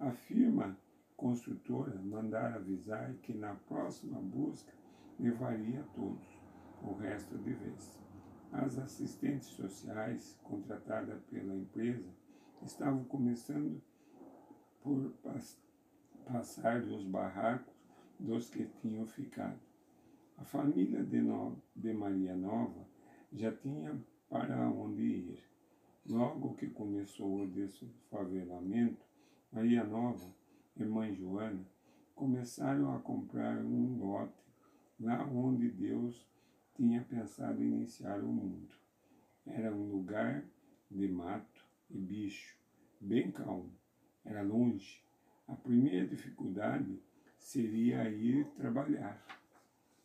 A 0.00 0.10
firma 0.10 0.76
construtora 1.16 2.02
mandara 2.02 2.56
avisar 2.56 3.14
que 3.22 3.32
na 3.32 3.54
próxima 3.54 4.20
busca 4.20 4.72
levaria 5.20 5.84
todos, 5.94 6.26
o 6.82 6.94
resto 6.94 7.36
de 7.38 7.52
vez. 7.52 7.98
As 8.52 8.78
assistentes 8.78 9.48
sociais 9.48 10.38
contratadas 10.42 11.22
pela 11.24 11.54
empresa 11.54 12.08
estavam 12.62 13.04
começando 13.04 13.80
por 14.82 15.12
passar 16.24 16.82
dos 16.82 17.04
barracos 17.04 17.72
dos 18.18 18.50
que 18.50 18.66
tinham 18.80 19.06
ficado. 19.06 19.58
A 20.36 20.44
família 20.44 21.02
de, 21.04 21.20
no, 21.20 21.56
de 21.76 21.92
Maria 21.92 22.34
Nova 22.34 22.86
já 23.32 23.52
tinha 23.52 23.98
para 24.28 24.68
onde 24.68 25.02
ir. 25.02 25.44
Logo 26.06 26.54
que 26.54 26.68
começou 26.68 27.42
o 27.42 27.46
desfavelamento, 27.46 29.04
Maria 29.52 29.84
Nova 29.84 30.34
e 30.76 30.84
mãe 30.84 31.14
Joana 31.14 31.64
começaram 32.14 32.94
a 32.94 32.98
comprar 32.98 33.58
um 33.64 33.98
lote 33.98 34.44
lá 34.98 35.24
onde 35.24 35.70
Deus 35.70 36.29
tinha 36.80 37.02
pensado 37.02 37.62
iniciar 37.62 38.20
o 38.20 38.32
mundo. 38.32 38.74
Era 39.46 39.70
um 39.70 39.92
lugar 39.92 40.42
de 40.90 41.06
mato 41.08 41.62
e 41.90 41.98
bicho, 41.98 42.56
bem 42.98 43.30
calmo. 43.30 43.70
Era 44.24 44.40
longe. 44.40 45.04
A 45.46 45.54
primeira 45.54 46.06
dificuldade 46.06 46.98
seria 47.38 48.08
ir 48.08 48.46
trabalhar 48.56 49.22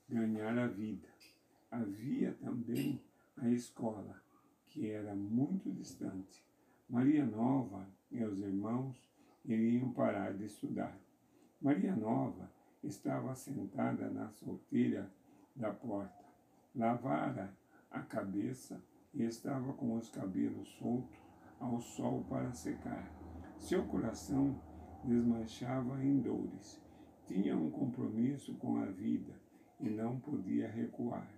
ganhar 0.09 0.57
a 0.57 0.67
vida. 0.67 1.07
Havia 1.71 2.33
também 2.33 3.01
a 3.37 3.49
escola, 3.49 4.21
que 4.67 4.89
era 4.89 5.15
muito 5.15 5.71
distante. 5.71 6.43
Maria 6.89 7.25
Nova 7.25 7.87
e 8.11 8.21
os 8.21 8.37
irmãos 8.39 9.09
iriam 9.45 9.93
parar 9.93 10.33
de 10.33 10.43
estudar. 10.43 10.99
Maria 11.61 11.95
Nova 11.95 12.51
estava 12.83 13.33
sentada 13.33 14.09
na 14.09 14.27
solteira 14.27 15.09
da 15.55 15.71
porta. 15.71 16.24
Lavara 16.75 17.55
a 17.89 18.01
cabeça 18.01 18.83
e 19.13 19.23
estava 19.23 19.71
com 19.71 19.95
os 19.95 20.09
cabelos 20.09 20.67
soltos 20.77 21.17
ao 21.57 21.79
sol 21.79 22.25
para 22.27 22.51
secar. 22.51 23.09
Seu 23.57 23.85
coração 23.85 24.59
desmanchava 25.01 26.03
em 26.03 26.19
dores. 26.19 26.81
Tinha 27.25 27.55
um 27.55 27.71
compromisso 27.71 28.55
com 28.55 28.77
a 28.81 28.87
vida 28.87 29.39
e 29.79 29.89
não 29.89 30.19
podia 30.19 30.67
recuar. 30.67 31.31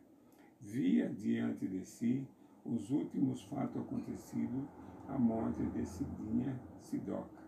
Via 0.60 1.08
diante 1.08 1.68
de 1.68 1.86
si 1.86 2.28
os 2.66 2.90
últimos 2.90 3.44
fatos 3.44 3.80
acontecidos, 3.80 4.66
a 5.08 5.20
morte 5.20 5.64
de 5.68 5.86
Cidinha 5.86 6.60
Sidoca 6.82 7.44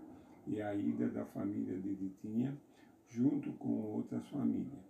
e 0.46 0.62
a 0.62 0.76
ida 0.76 1.10
da 1.10 1.26
família 1.26 1.80
de 1.80 1.96
Ditinha 1.96 2.56
junto 3.08 3.52
com 3.54 3.82
outras 3.82 4.28
famílias. 4.30 4.89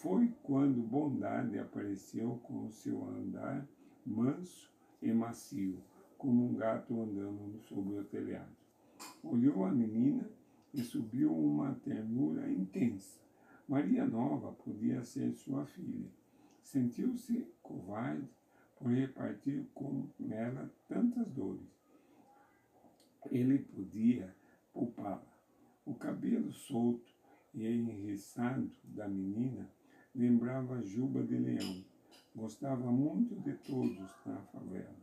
Foi 0.00 0.32
quando 0.42 0.80
Bondade 0.80 1.58
apareceu 1.58 2.40
com 2.44 2.64
o 2.64 2.70
seu 2.70 3.04
andar 3.04 3.68
manso 4.06 4.72
e 5.02 5.12
macio, 5.12 5.78
como 6.16 6.46
um 6.46 6.54
gato 6.54 6.98
andando 6.98 7.60
sobre 7.68 7.98
o 7.98 8.04
telhado. 8.04 8.56
Olhou 9.22 9.62
a 9.66 9.70
menina 9.70 10.26
e 10.72 10.80
subiu 10.80 11.36
uma 11.36 11.74
ternura 11.84 12.50
intensa. 12.50 13.20
Maria 13.68 14.06
Nova 14.06 14.52
podia 14.64 15.04
ser 15.04 15.34
sua 15.34 15.66
filha. 15.66 16.08
Sentiu-se 16.62 17.46
covarde 17.62 18.26
por 18.76 18.90
repartir 18.90 19.66
com 19.74 20.08
ela 20.30 20.72
tantas 20.88 21.30
dores. 21.30 21.68
Ele 23.30 23.58
podia 23.58 24.34
poupá-la. 24.72 25.22
O 25.84 25.94
cabelo 25.94 26.50
solto 26.54 27.14
e 27.52 27.66
enriçado 27.66 28.70
da 28.82 29.06
menina 29.06 29.68
lembrava 30.14 30.82
Juba 30.82 31.22
de 31.22 31.36
Leão. 31.36 31.84
Gostava 32.34 32.90
muito 32.90 33.34
de 33.36 33.52
todos 33.54 34.10
na 34.24 34.40
favela. 34.52 34.96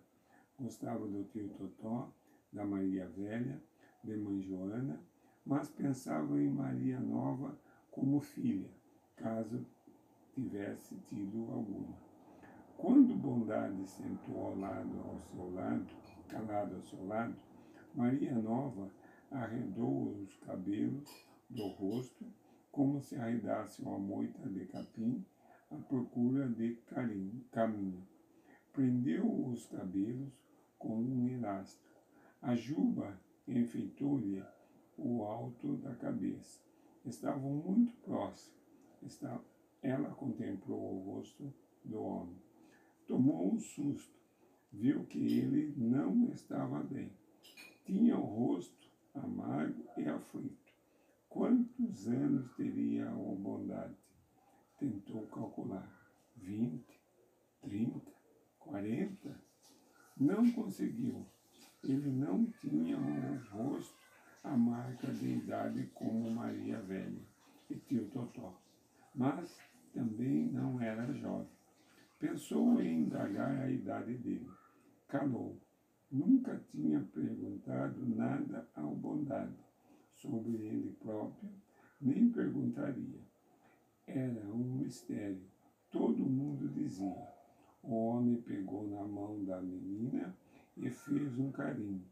Gostava 0.59 1.07
do 1.07 1.23
tio 1.25 1.49
Totó, 1.49 2.11
da 2.51 2.65
Maria 2.65 3.07
Velha, 3.09 3.61
de 4.03 4.15
mãe 4.15 4.41
Joana, 4.41 4.99
mas 5.45 5.69
pensava 5.69 6.39
em 6.41 6.49
Maria 6.49 6.99
Nova 6.99 7.57
como 7.91 8.19
filha, 8.19 8.69
caso 9.15 9.65
tivesse 10.33 10.95
tido 11.09 11.51
alguma. 11.51 11.95
Quando 12.77 13.15
Bondade 13.15 13.87
sentou 13.89 14.39
ao 14.39 14.59
lado 14.59 14.99
ao 14.99 15.19
seu 15.21 15.53
lado, 15.53 15.87
calado 16.27 16.75
ao 16.75 16.81
seu 16.83 17.05
lado, 17.07 17.35
Maria 17.95 18.35
Nova 18.35 18.89
arredou 19.31 20.11
os 20.21 20.35
cabelos 20.37 21.27
do 21.49 21.67
rosto 21.69 22.25
como 22.77 23.01
se 23.01 23.15
arredasse 23.15 23.81
uma 23.81 23.97
moita 23.97 24.47
de 24.47 24.67
capim 24.67 25.25
à 25.71 25.75
procura 25.77 26.47
de 26.47 26.75
carinho, 26.85 27.43
caminho. 27.51 28.07
Prendeu 28.71 29.47
os 29.47 29.65
cabelos 29.65 30.31
com 30.77 30.95
um 30.95 31.27
elástico. 31.27 31.99
A 32.39 32.53
juba 32.55 33.19
enfeitou-lhe 33.47 34.43
o 34.95 35.23
alto 35.23 35.77
da 35.77 35.95
cabeça. 35.95 36.61
Estavam 37.03 37.49
muito 37.49 37.95
próximos. 38.03 38.55
Ela 39.81 40.11
contemplou 40.11 40.79
o 40.79 41.15
rosto 41.15 41.51
do 41.83 41.99
homem. 41.99 42.37
Tomou 43.07 43.55
um 43.55 43.59
susto. 43.59 44.15
Viu 44.71 45.03
que 45.05 45.17
ele 45.17 45.73
não 45.75 46.29
estava 46.31 46.83
bem. 46.83 47.11
Tinha 47.85 48.15
o 48.15 48.23
rosto 48.23 48.87
amargo 49.15 49.83
e 49.97 50.07
aflito. 50.07 50.66
Quantos 51.37 52.07
anos 52.07 52.51
teria 52.55 53.07
a 53.07 53.13
bondade? 53.13 53.95
Tentou 54.79 55.21
calcular. 55.27 55.87
Vinte, 56.35 56.99
trinta, 57.61 58.11
quarenta? 58.57 59.39
Não 60.19 60.51
conseguiu. 60.53 61.27
Ele 61.83 62.09
não 62.09 62.45
tinha 62.59 62.97
o 62.97 63.55
rosto 63.55 63.95
a 64.43 64.57
marca 64.57 65.13
de 65.13 65.33
idade 65.33 65.85
como 65.93 66.31
Maria 66.31 66.81
Velha 66.81 67.21
e 67.69 67.75
tio 67.75 68.09
Totó, 68.09 68.59
mas 69.13 69.55
também 69.93 70.51
não 70.51 70.81
era 70.81 71.13
jovem. 71.13 71.55
Pensou 72.17 72.81
em 72.81 73.03
indagar 73.03 73.61
a 73.61 73.69
idade 73.69 74.17
dele. 74.17 74.49
Calou. 75.07 75.61
Nunca 76.09 76.59
tinha 76.71 76.99
perguntado 76.99 78.03
nada 78.07 78.67
ao 78.73 78.95
Bondade 78.95 79.66
sobre 80.17 80.55
ele 80.55 80.91
próprio, 80.99 81.49
nem 82.01 82.29
perguntaria. 82.29 83.19
Era 84.05 84.53
um 84.53 84.77
mistério. 84.77 85.45
Todo 85.91 86.25
mundo 86.25 86.67
dizia. 86.69 87.27
O 87.83 87.93
homem 87.93 88.41
pegou 88.41 88.87
na 88.87 89.03
mão 89.05 89.43
da 89.45 89.61
menina 89.61 90.35
e 90.75 90.89
fez 90.89 91.37
um 91.37 91.51
carinho. 91.51 92.03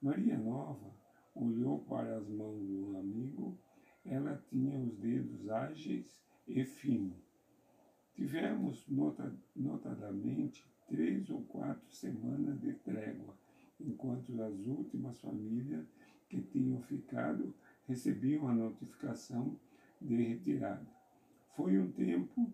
Maria 0.00 0.36
Nova 0.36 0.92
olhou 1.34 1.78
para 1.80 2.16
as 2.16 2.28
mãos 2.28 2.60
do 2.66 2.96
amigo, 2.96 3.56
ela 4.04 4.42
tinha 4.48 4.76
os 4.78 4.96
dedos 4.96 5.48
ágeis 5.48 6.20
e 6.46 6.64
finos. 6.64 7.22
Tivemos 8.14 8.86
nota, 8.88 9.32
notadamente 9.54 10.66
três 10.88 11.30
ou 11.30 11.42
quatro 11.42 11.90
semanas 11.90 12.60
de 12.60 12.74
trégua, 12.74 13.34
enquanto 13.80 14.42
as 14.42 14.66
últimas 14.66 15.18
famílias 15.20 15.86
que 16.32 16.40
tinham 16.40 16.80
ficado 16.80 17.54
recebiam 17.86 18.48
a 18.48 18.54
notificação 18.54 19.54
de 20.00 20.16
retirada. 20.16 20.86
Foi 21.54 21.78
um 21.78 21.92
tempo 21.92 22.50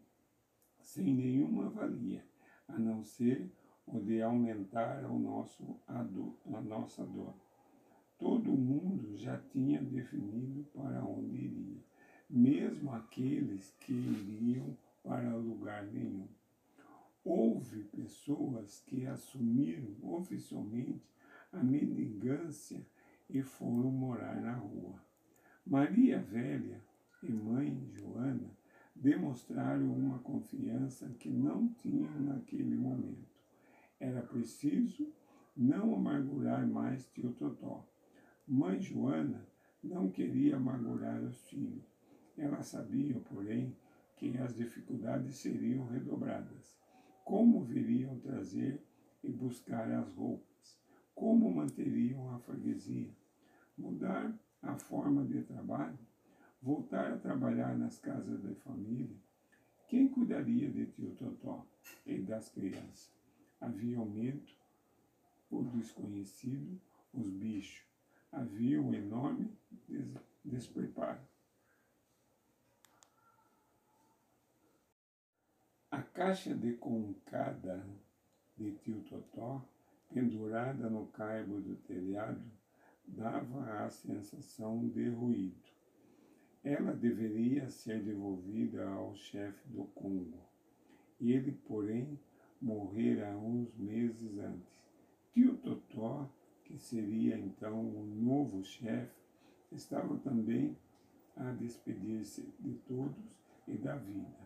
sem 0.80 1.14
nenhuma 1.14 1.70
valia, 1.70 2.24
a 2.66 2.76
não 2.76 3.04
ser 3.04 3.48
o 3.86 4.00
de 4.00 4.20
aumentar 4.20 5.02
nosso, 5.02 5.76
a, 5.86 6.00
a 6.00 6.60
nossa 6.60 7.06
dor. 7.06 7.34
Todo 8.18 8.50
mundo 8.50 9.16
já 9.16 9.38
tinha 9.52 9.80
definido 9.80 10.64
para 10.74 11.04
onde 11.04 11.36
iria, 11.36 11.80
mesmo 12.28 12.92
aqueles 12.92 13.70
que 13.78 13.92
iriam 13.92 14.76
para 15.04 15.36
lugar 15.36 15.86
nenhum. 15.86 16.26
Houve 17.24 17.84
pessoas 17.84 18.82
que 18.86 19.06
assumiram 19.06 19.94
oficialmente 20.02 21.06
a 21.52 21.62
mendigância 21.62 22.84
e 23.28 23.42
foram 23.42 23.90
morar 23.90 24.40
na 24.40 24.54
rua. 24.54 24.94
Maria 25.66 26.20
Velha 26.20 26.82
e 27.22 27.30
mãe 27.30 27.86
Joana 27.92 28.50
demonstraram 28.94 29.92
uma 29.92 30.18
confiança 30.18 31.08
que 31.18 31.28
não 31.28 31.68
tinham 31.74 32.20
naquele 32.20 32.74
momento. 32.74 33.28
Era 34.00 34.22
preciso 34.22 35.12
não 35.56 35.94
amargurar 35.94 36.66
mais 36.66 37.06
tio 37.08 37.32
Totó 37.32 37.84
Mãe 38.46 38.80
Joana 38.80 39.46
não 39.84 40.10
queria 40.10 40.56
amargurar 40.56 41.22
os 41.22 41.42
filhos. 41.42 41.84
Ela 42.36 42.62
sabia, 42.62 43.20
porém, 43.20 43.76
que 44.16 44.38
as 44.38 44.54
dificuldades 44.54 45.36
seriam 45.36 45.86
redobradas. 45.86 46.76
Como 47.24 47.62
viriam 47.62 48.18
trazer 48.20 48.82
e 49.22 49.30
buscar 49.30 49.90
as 49.92 50.12
roupas? 50.14 50.57
Como 51.18 51.50
manteriam 51.50 52.32
a 52.32 52.38
freguesia? 52.38 53.10
Mudar 53.76 54.32
a 54.62 54.76
forma 54.76 55.24
de 55.24 55.42
trabalho? 55.42 55.98
Voltar 56.62 57.12
a 57.12 57.18
trabalhar 57.18 57.76
nas 57.76 57.98
casas 57.98 58.40
da 58.40 58.54
família? 58.54 59.16
Quem 59.88 60.06
cuidaria 60.06 60.70
de 60.70 60.86
tio 60.86 61.10
Totó 61.16 61.66
e 62.06 62.18
das 62.18 62.50
crianças? 62.50 63.10
Havia 63.60 64.00
o 64.00 64.08
medo, 64.08 64.46
o 65.50 65.64
desconhecido, 65.64 66.80
os 67.12 67.28
bichos 67.28 67.84
havia 68.30 68.80
um 68.80 68.94
enorme 68.94 69.50
despreparo. 70.44 71.20
A 75.90 76.00
caixa 76.00 76.54
de 76.54 76.74
concada 76.74 77.84
de 78.56 78.70
tio 78.76 79.00
Totó, 79.08 79.66
pendurada 80.12 80.88
no 80.88 81.06
caibo 81.08 81.60
do 81.60 81.76
telhado, 81.76 82.44
dava 83.06 83.84
a 83.84 83.90
sensação 83.90 84.88
de 84.88 85.08
ruído. 85.08 85.56
Ela 86.64 86.92
deveria 86.92 87.68
ser 87.68 88.02
devolvida 88.02 88.88
ao 88.88 89.14
chefe 89.14 89.66
do 89.68 89.84
Congo. 89.94 90.38
Ele, 91.20 91.52
porém, 91.66 92.18
morrera 92.60 93.36
uns 93.36 93.74
meses 93.76 94.38
antes. 94.38 94.78
Tio 95.32 95.56
Totó 95.58 96.28
que 96.68 96.76
seria 96.76 97.38
então 97.38 97.80
o 97.80 98.04
novo 98.04 98.62
chefe, 98.62 99.16
estava 99.72 100.18
também 100.18 100.76
a 101.34 101.50
despedir-se 101.52 102.46
de 102.60 102.74
todos 102.86 103.40
e 103.66 103.72
da 103.78 103.96
vida. 103.96 104.36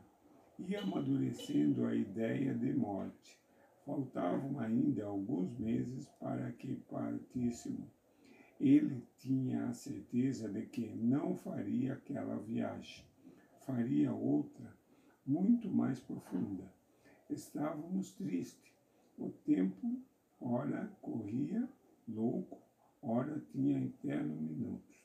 Ia 0.61 0.83
amadurecendo 0.83 1.85
a 1.85 1.95
ideia 1.97 2.55
de 2.55 2.73
morte. 2.73 3.42
Faltavam 3.85 4.61
ainda 4.61 5.05
alguns 5.05 5.59
meses 5.59 6.07
para 6.21 6.53
que 6.53 6.77
partíssemos. 6.89 7.91
Ele 8.61 9.03
tinha 9.17 9.67
a 9.67 9.73
certeza 9.73 10.49
de 10.49 10.67
que 10.67 10.89
não 10.95 11.35
faria 11.35 11.95
aquela 11.95 12.37
viagem, 12.37 13.05
faria 13.67 14.13
outra, 14.13 14.73
muito 15.27 15.69
mais 15.69 15.99
profunda. 15.99 16.73
Estávamos 17.29 18.13
tristes. 18.13 18.73
O 19.19 19.31
tempo, 19.31 20.01
ora, 20.41 20.87
corria 21.01 21.69
louco, 22.09 22.63
ora 23.03 23.41
tinha 23.51 23.85
eternos 23.85 24.41
minutos. 24.41 24.97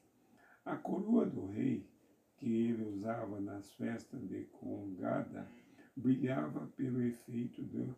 A 0.63 0.75
coroa 0.75 1.25
do 1.25 1.47
rei, 1.47 1.89
que 2.37 2.47
ele 2.47 2.83
usava 2.83 3.39
nas 3.39 3.73
festas 3.73 4.21
de 4.27 4.43
congada, 4.45 5.49
brilhava 5.95 6.67
pelo 6.77 7.01
efeito 7.01 7.63
do 7.63 7.95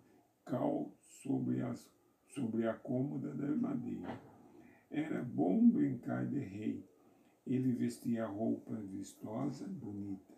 cal 0.50 0.92
sobre, 1.02 1.62
as, 1.62 1.90
sobre 2.30 2.68
a 2.68 2.74
cômoda 2.74 3.34
da 3.34 3.56
madeira. 3.56 4.20
Era 4.90 5.24
bom 5.24 5.70
brincar 5.70 6.26
de 6.26 6.40
rei. 6.40 6.84
Ele 7.46 7.72
vestia 7.74 8.26
roupa 8.26 8.76
vistosa, 8.76 9.68
bonita. 9.68 10.34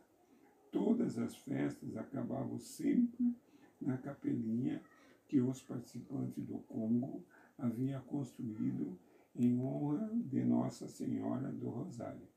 Todas 0.71 1.17
as 1.17 1.35
festas 1.35 1.95
acabavam 1.97 2.59
sempre 2.59 3.35
na 3.79 3.97
capelinha 3.97 4.81
que 5.27 5.41
os 5.41 5.61
participantes 5.61 6.43
do 6.45 6.59
Congo 6.59 7.25
haviam 7.57 8.01
construído 8.03 8.99
em 9.35 9.59
honra 9.59 10.09
de 10.13 10.43
Nossa 10.43 10.87
Senhora 10.87 11.51
do 11.51 11.69
Rosário. 11.69 12.27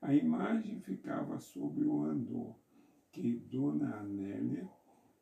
A 0.00 0.14
imagem 0.14 0.80
ficava 0.80 1.38
sobre 1.38 1.84
o 1.84 2.02
andor 2.02 2.56
que 3.12 3.36
Dona 3.36 3.96
Anélia 3.96 4.68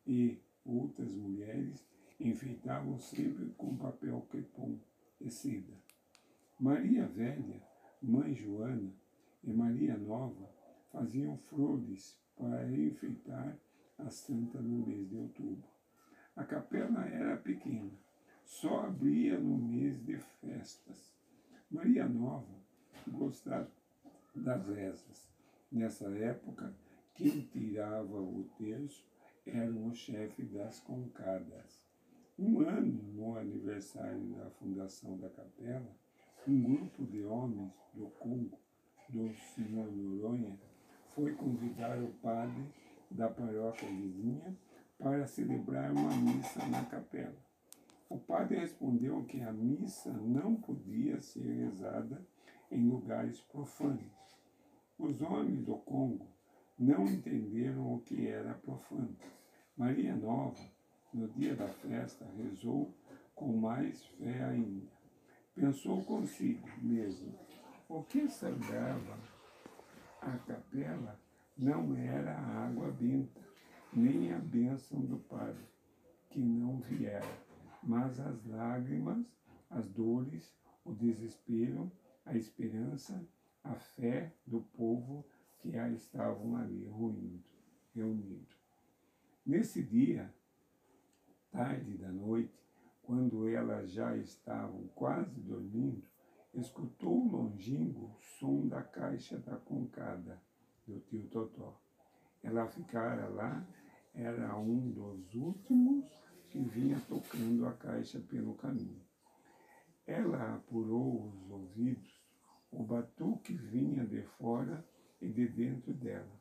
e 0.06 0.40
outras 0.64 1.10
mulheres 1.10 1.86
enfeitavam 2.20 2.98
sempre 2.98 3.46
com 3.56 3.76
papel 3.76 4.20
crepom 4.30 4.78
e 5.20 5.30
seda. 5.30 5.74
Maria 6.58 7.06
Velha, 7.06 7.62
Mãe 8.02 8.34
Joana 8.34 8.92
e 9.44 9.52
Maria 9.52 9.96
Nova 9.96 10.50
faziam 10.90 11.36
flores 11.48 12.18
para 12.36 12.70
enfeitar 12.72 13.56
a 13.98 14.10
santa 14.10 14.60
no 14.60 14.86
mês 14.86 15.08
de 15.08 15.16
outubro. 15.16 15.68
A 16.36 16.44
capela 16.44 17.04
era 17.06 17.36
pequena, 17.36 17.90
só 18.44 18.86
abria 18.86 19.38
no 19.38 19.58
mês 19.58 20.00
de 20.04 20.16
festas. 20.40 21.12
Maria 21.70 22.08
Nova 22.08 22.58
gostava 23.06 23.70
das 24.34 24.66
rezas. 24.68 25.28
Nessa 25.70 26.08
época, 26.10 26.74
quem 27.14 27.42
tirava 27.42 28.20
o 28.20 28.48
terço 28.56 29.04
eram 29.52 29.88
o 29.88 29.94
chefe 29.94 30.42
das 30.44 30.80
concadas. 30.80 31.82
Um 32.38 32.60
ano 32.60 33.02
no 33.14 33.36
aniversário 33.36 34.34
da 34.34 34.50
fundação 34.50 35.16
da 35.18 35.28
capela, 35.28 35.90
um 36.46 36.62
grupo 36.62 37.04
de 37.04 37.24
homens 37.24 37.72
do 37.94 38.06
Congo, 38.18 38.58
do 39.08 39.34
Senhor 39.54 39.90
Noronha, 39.90 40.58
foi 41.14 41.32
convidar 41.34 41.98
o 41.98 42.08
padre 42.22 42.64
da 43.10 43.28
paróquia 43.28 43.88
vizinha 43.88 44.56
para 44.98 45.26
celebrar 45.26 45.92
uma 45.92 46.16
missa 46.16 46.64
na 46.66 46.84
capela. 46.84 47.36
O 48.08 48.18
padre 48.18 48.58
respondeu 48.58 49.24
que 49.24 49.40
a 49.42 49.52
missa 49.52 50.12
não 50.12 50.54
podia 50.56 51.20
ser 51.20 51.64
rezada 51.64 52.24
em 52.70 52.88
lugares 52.88 53.40
profanos. 53.40 54.38
Os 54.98 55.20
homens 55.20 55.64
do 55.64 55.76
Congo 55.76 56.26
não 56.78 57.06
entenderam 57.06 57.94
o 57.94 58.00
que 58.00 58.26
era 58.26 58.54
profano. 58.54 59.16
Maria 59.78 60.16
Nova, 60.16 60.58
no 61.14 61.28
dia 61.28 61.54
da 61.54 61.68
festa, 61.68 62.26
rezou 62.36 62.92
com 63.32 63.56
mais 63.56 64.04
fé 64.06 64.42
ainda. 64.42 64.88
Pensou 65.54 66.02
consigo 66.02 66.68
mesmo: 66.82 67.32
o 67.88 68.02
que 68.02 68.28
sagrava 68.28 69.16
a 70.20 70.36
capela 70.38 71.16
não 71.56 71.94
era 71.94 72.32
a 72.32 72.66
água 72.66 72.90
benta, 72.90 73.40
nem 73.92 74.32
a 74.32 74.38
bênção 74.40 75.00
do 75.00 75.18
Padre, 75.18 75.64
que 76.28 76.40
não 76.40 76.80
viera, 76.80 77.38
mas 77.80 78.18
as 78.18 78.44
lágrimas, 78.46 79.24
as 79.70 79.88
dores, 79.90 80.52
o 80.84 80.92
desespero, 80.92 81.88
a 82.26 82.36
esperança, 82.36 83.24
a 83.62 83.74
fé 83.74 84.34
do 84.44 84.60
povo 84.60 85.24
que 85.60 85.70
já 85.70 85.88
estavam 85.88 86.56
ali 86.56 86.84
ruindo, 86.88 87.44
reunidos. 87.94 88.57
Nesse 89.48 89.82
dia, 89.82 90.30
tarde 91.50 91.96
da 91.96 92.12
noite, 92.12 92.62
quando 93.00 93.48
elas 93.48 93.90
já 93.90 94.14
estavam 94.14 94.88
quase 94.88 95.40
dormindo, 95.40 96.06
escutou 96.52 97.26
longínquo 97.26 98.14
o 98.14 98.22
som 98.38 98.68
da 98.68 98.82
caixa 98.82 99.38
da 99.38 99.56
concada 99.56 100.38
do 100.86 101.00
tio 101.00 101.26
Totó. 101.28 101.80
Ela 102.42 102.66
ficara 102.66 103.26
lá, 103.28 103.66
era 104.12 104.54
um 104.58 104.90
dos 104.90 105.34
últimos 105.34 106.04
que 106.50 106.58
vinha 106.58 107.00
tocando 107.08 107.66
a 107.66 107.72
caixa 107.72 108.20
pelo 108.20 108.54
caminho. 108.54 109.00
Ela 110.06 110.56
apurou 110.56 111.26
os 111.26 111.50
ouvidos, 111.50 112.22
o 112.70 112.84
batuque 112.84 113.54
vinha 113.54 114.04
de 114.04 114.20
fora 114.24 114.86
e 115.22 115.26
de 115.26 115.48
dentro 115.48 115.94
dela. 115.94 116.38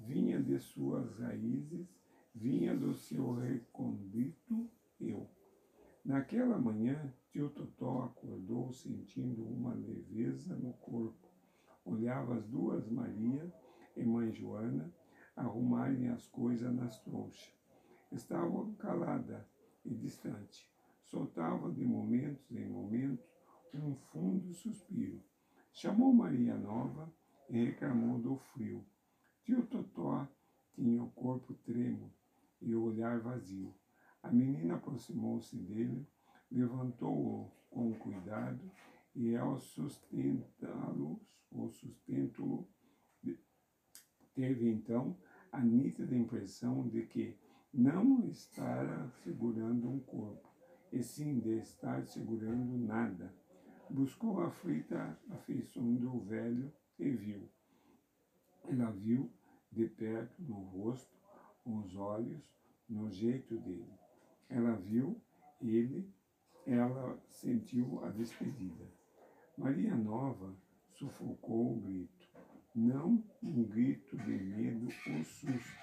Vinha 0.00 0.42
de 0.42 0.58
suas 0.58 1.14
raízes, 1.18 1.97
vinha 2.40 2.76
do 2.76 2.94
seu 2.94 3.34
recôndito 3.34 4.70
eu. 5.00 5.28
Naquela 6.04 6.56
manhã, 6.56 7.12
tio 7.30 7.50
Totó 7.50 8.02
acordou 8.04 8.72
sentindo 8.72 9.44
uma 9.44 9.74
leveza 9.74 10.54
no 10.56 10.72
corpo. 10.74 11.28
Olhava 11.84 12.36
as 12.36 12.46
duas 12.46 12.88
Maria 12.88 13.52
e 13.96 14.04
mãe 14.04 14.32
Joana 14.32 14.92
arrumarem 15.34 16.08
as 16.08 16.26
coisas 16.28 16.72
nas 16.72 17.00
trouxas. 17.00 17.52
Estava 18.12 18.72
calada 18.74 19.46
e 19.84 19.94
distante. 19.94 20.70
Soltava 21.02 21.72
de 21.72 21.84
momentos 21.84 22.50
em 22.52 22.68
momentos 22.68 23.26
um 23.74 23.94
fundo 24.12 24.52
suspiro. 24.54 25.20
Chamou 25.72 26.12
Maria 26.12 26.56
Nova 26.56 27.12
e 27.48 27.64
reclamou 27.64 28.18
do 28.18 28.36
frio. 28.36 28.84
Tio 29.44 29.66
Totó 29.66 30.26
tinha 30.74 31.02
o 31.02 31.10
corpo 31.10 31.54
tremo 31.64 32.12
e 32.60 32.74
o 32.74 32.84
olhar 32.84 33.20
vazio. 33.20 33.74
A 34.22 34.30
menina 34.30 34.74
aproximou-se 34.74 35.56
dele, 35.56 36.06
levantou-o 36.50 37.50
com 37.70 37.92
cuidado 37.94 38.70
e 39.14 39.36
ao 39.36 39.58
sustentá-lo, 39.58 41.20
ou 41.50 41.70
sustento-lo, 41.70 42.68
teve 44.38 44.70
então 44.70 45.16
a 45.50 45.60
nítida 45.60 46.14
impressão 46.14 46.86
de 46.88 47.02
que 47.06 47.36
não 47.74 48.24
estava 48.28 49.10
segurando 49.24 49.90
um 49.90 49.98
corpo, 49.98 50.48
e 50.92 51.02
sim 51.02 51.40
de 51.40 51.58
estar 51.58 52.06
segurando 52.06 52.78
nada. 52.78 53.34
Buscou 53.90 54.40
a 54.40 54.46
aflita 54.46 55.18
afeição 55.30 55.92
do 55.96 56.20
velho 56.20 56.72
e 57.00 57.10
viu. 57.10 57.48
Ela 58.64 58.92
viu 58.92 59.28
de 59.72 59.88
perto 59.88 60.40
no 60.40 60.60
rosto, 60.60 61.17
os 61.76 61.94
olhos, 61.94 62.42
no 62.88 63.10
jeito 63.10 63.56
dele. 63.58 63.92
Ela 64.48 64.74
viu 64.76 65.20
ele, 65.60 66.08
ela 66.66 67.20
sentiu 67.28 68.02
a 68.04 68.10
despedida. 68.10 68.86
Maria 69.56 69.94
Nova 69.94 70.54
sufocou 70.92 71.74
o 71.74 71.80
grito. 71.80 72.28
Não 72.74 73.22
um 73.42 73.64
grito 73.64 74.16
de 74.16 74.30
medo 74.30 74.86
ou 74.86 75.24
susto. 75.24 75.78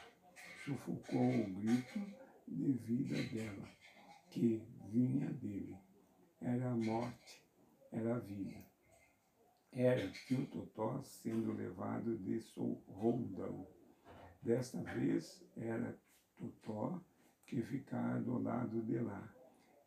Sufocou 0.63 1.30
o 1.30 1.54
grito 1.54 2.00
de 2.48 2.71
vida 2.71 3.21
dela, 3.34 3.67
que 4.32 4.62
vinha 4.89 5.32
dele. 5.34 5.78
Era 6.41 6.71
a 6.71 6.76
morte, 6.76 7.43
era 7.91 8.15
a 8.15 8.19
vida 8.19 8.65
era 9.76 10.10
tio 10.10 10.45
Totó 10.45 11.02
sendo 11.04 11.52
levado 11.52 12.17
de 12.17 12.41
roldão. 12.88 13.67
Desta 14.45 14.79
vez 14.93 15.43
era 15.58 15.97
Totó 16.38 17.01
que 17.47 17.63
ficava 17.63 18.19
do 18.19 18.38
lado 18.38 18.79
de 18.84 18.99
lá. 18.99 19.27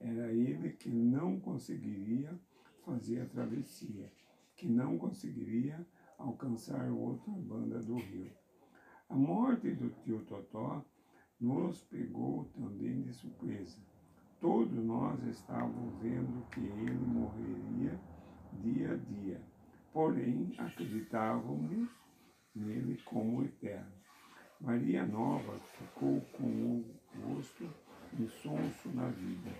Era 0.00 0.32
ele 0.32 0.70
que 0.72 0.90
não 0.90 1.38
conseguiria 1.38 2.36
fazer 2.84 3.20
a 3.20 3.26
travessia, 3.26 4.12
que 4.56 4.66
não 4.66 4.98
conseguiria 4.98 5.86
alcançar 6.18 6.90
outra 6.90 7.32
banda 7.32 7.78
do 7.78 7.94
rio. 7.94 8.32
A 9.08 9.14
morte 9.14 9.70
do 9.70 9.90
tio 10.02 10.24
Totó 10.24 10.84
nos 11.40 11.82
pegou 11.84 12.46
também 12.46 13.02
de 13.02 13.12
surpresa. 13.12 13.78
Todos 14.40 14.84
nós 14.84 15.22
estávamos 15.22 15.94
vendo 16.02 16.44
que 16.50 16.60
ele 16.60 17.06
morreria 17.06 18.00
dia 18.60 18.92
a 18.92 18.96
dia 18.96 19.40
porém 19.92 20.52
acreditávamos 20.58 21.88
nele 22.54 23.00
como 23.04 23.44
eterno. 23.44 23.97
Maria 24.60 25.06
Nova 25.06 25.56
ficou 25.78 26.20
com 26.32 26.44
o 26.44 26.84
rosto 27.22 27.68
insonso 28.18 28.88
na 28.92 29.06
vida. 29.08 29.50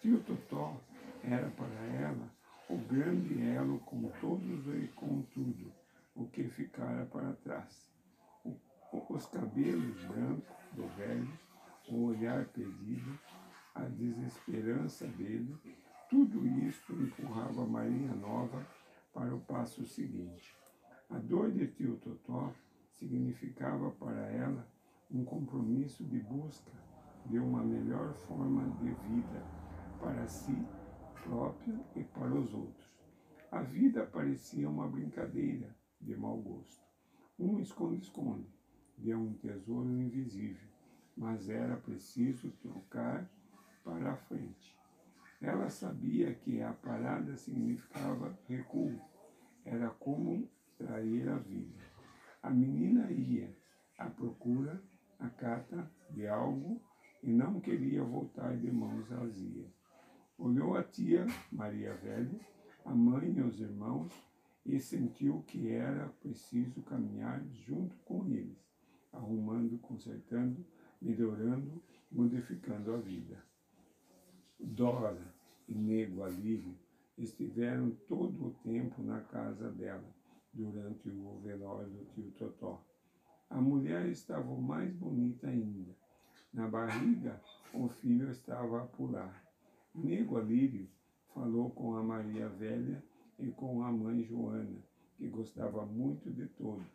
Tio 0.00 0.18
Totó 0.22 0.80
era 1.22 1.50
para 1.50 1.84
ela 2.00 2.30
o 2.70 2.78
grande 2.78 3.38
elo 3.42 3.78
com 3.80 4.08
todos 4.18 4.66
e 4.82 4.88
com 4.94 5.20
tudo 5.34 5.70
o 6.14 6.24
que 6.26 6.44
ficara 6.44 7.04
para 7.06 7.34
trás. 7.34 7.92
O, 8.42 8.56
os 9.10 9.26
cabelos 9.26 10.02
brancos 10.04 10.56
do 10.72 10.86
velho, 10.96 11.38
o 11.90 12.06
olhar 12.06 12.46
perdido, 12.46 13.18
a 13.74 13.82
desesperança 13.82 15.06
dele, 15.06 15.54
tudo 16.08 16.46
isso 16.66 16.94
empurrava 16.94 17.66
Maria 17.66 18.14
Nova 18.14 18.66
para 19.12 19.34
o 19.34 19.40
passo 19.40 19.84
seguinte. 19.84 20.56
A 21.10 21.18
dor 21.18 21.50
de 21.50 21.66
tio 21.66 21.96
Totó 21.96 22.54
significava 23.00 23.90
para 23.92 24.30
ela 24.30 24.68
um 25.10 25.24
compromisso 25.24 26.04
de 26.04 26.20
busca 26.20 26.70
de 27.24 27.38
uma 27.38 27.64
melhor 27.64 28.12
forma 28.12 28.68
de 28.78 28.90
vida 28.90 29.42
para 29.98 30.26
si 30.26 30.54
própria 31.24 31.80
e 31.96 32.04
para 32.04 32.34
os 32.34 32.52
outros. 32.52 32.90
A 33.50 33.62
vida 33.62 34.04
parecia 34.04 34.68
uma 34.68 34.86
brincadeira 34.86 35.74
de 36.00 36.14
mau 36.14 36.36
gosto, 36.36 36.84
um 37.38 37.58
esconde-esconde 37.58 38.48
de 38.98 39.14
um 39.14 39.32
tesouro 39.34 39.90
invisível, 39.90 40.68
mas 41.16 41.48
era 41.48 41.76
preciso 41.76 42.50
trocar 42.62 43.28
para 43.82 44.12
a 44.12 44.16
frente. 44.16 44.78
Ela 45.40 45.70
sabia 45.70 46.34
que 46.34 46.60
a 46.60 46.72
parada 46.72 47.34
significava 47.36 48.38
recuo, 48.46 49.00
era 49.64 49.88
como 49.88 50.46
trair 50.76 51.28
a 51.30 51.38
vida. 51.38 51.89
A 52.42 52.50
menina 52.50 53.10
ia 53.12 53.54
à 53.98 54.08
procura, 54.08 54.82
à 55.18 55.28
cata 55.28 55.90
de 56.10 56.26
algo 56.26 56.80
e 57.22 57.30
não 57.30 57.60
queria 57.60 58.02
voltar 58.02 58.56
de 58.56 58.70
mãos 58.70 59.06
vazias. 59.08 59.70
Olhou 60.38 60.74
a 60.74 60.82
tia 60.82 61.26
Maria 61.52 61.94
Velha, 61.96 62.40
a 62.84 62.94
mãe 62.94 63.30
e 63.30 63.42
os 63.42 63.60
irmãos 63.60 64.10
e 64.64 64.80
sentiu 64.80 65.42
que 65.42 65.68
era 65.68 66.08
preciso 66.20 66.82
caminhar 66.82 67.44
junto 67.48 67.94
com 68.04 68.26
eles, 68.26 68.58
arrumando, 69.12 69.78
consertando, 69.78 70.64
melhorando, 71.00 71.82
modificando 72.10 72.94
a 72.94 72.98
vida. 72.98 73.44
Dora 74.58 75.34
e 75.68 75.74
Nego 75.74 76.22
Alívio 76.22 76.76
estiveram 77.16 77.90
todo 78.08 78.46
o 78.46 78.54
tempo 78.62 79.02
na 79.02 79.20
casa 79.20 79.70
dela, 79.70 80.08
durante 80.52 81.08
o 81.08 81.40
velório 81.42 81.88
do 81.90 82.04
tio 82.06 82.30
Totó. 82.32 82.84
A 83.48 83.60
mulher 83.60 84.06
estava 84.06 84.54
mais 84.56 84.92
bonita 84.94 85.48
ainda. 85.48 85.94
Na 86.52 86.68
barriga, 86.68 87.40
o 87.74 87.88
filho 87.88 88.30
estava 88.30 88.82
a 88.82 88.86
pular. 88.86 89.44
Nego 89.94 90.38
Alírio 90.38 90.88
falou 91.34 91.70
com 91.70 91.96
a 91.96 92.02
Maria 92.02 92.48
Velha 92.48 93.02
e 93.38 93.50
com 93.50 93.82
a 93.82 93.90
mãe 93.90 94.22
Joana, 94.22 94.78
que 95.16 95.28
gostava 95.28 95.84
muito 95.84 96.30
de 96.30 96.46
todos. 96.46 96.86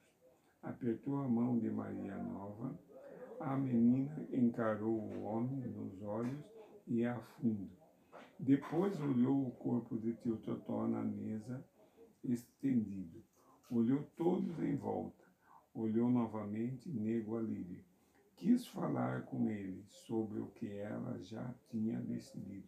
Apertou 0.61 1.17
a 1.17 1.27
mão 1.27 1.59
de 1.59 1.69
Maria 1.69 2.17
Nova. 2.17 2.77
A 3.39 3.57
menina 3.57 4.25
encarou 4.31 4.97
o 4.97 5.23
homem 5.23 5.67
nos 5.67 6.01
olhos 6.01 6.39
e 6.87 7.05
a 7.05 7.19
fundo. 7.19 7.69
Depois 8.39 8.99
olhou 9.01 9.47
o 9.47 9.51
corpo 9.51 9.97
de 9.97 10.13
tio 10.13 10.37
Totó 10.37 10.87
na 10.87 11.01
mesa 11.01 11.63
estendido. 12.23 13.24
Olhou 13.71 14.03
todos 14.15 14.59
em 14.59 14.75
volta. 14.75 15.25
Olhou 15.73 16.07
novamente 16.07 16.87
Nego 16.87 17.35
Alírio. 17.35 17.83
Quis 18.35 18.67
falar 18.67 19.23
com 19.23 19.49
ele 19.49 19.83
sobre 19.87 20.39
o 20.39 20.47
que 20.51 20.69
ela 20.69 21.17
já 21.19 21.51
tinha 21.67 21.99
decidido. 21.99 22.67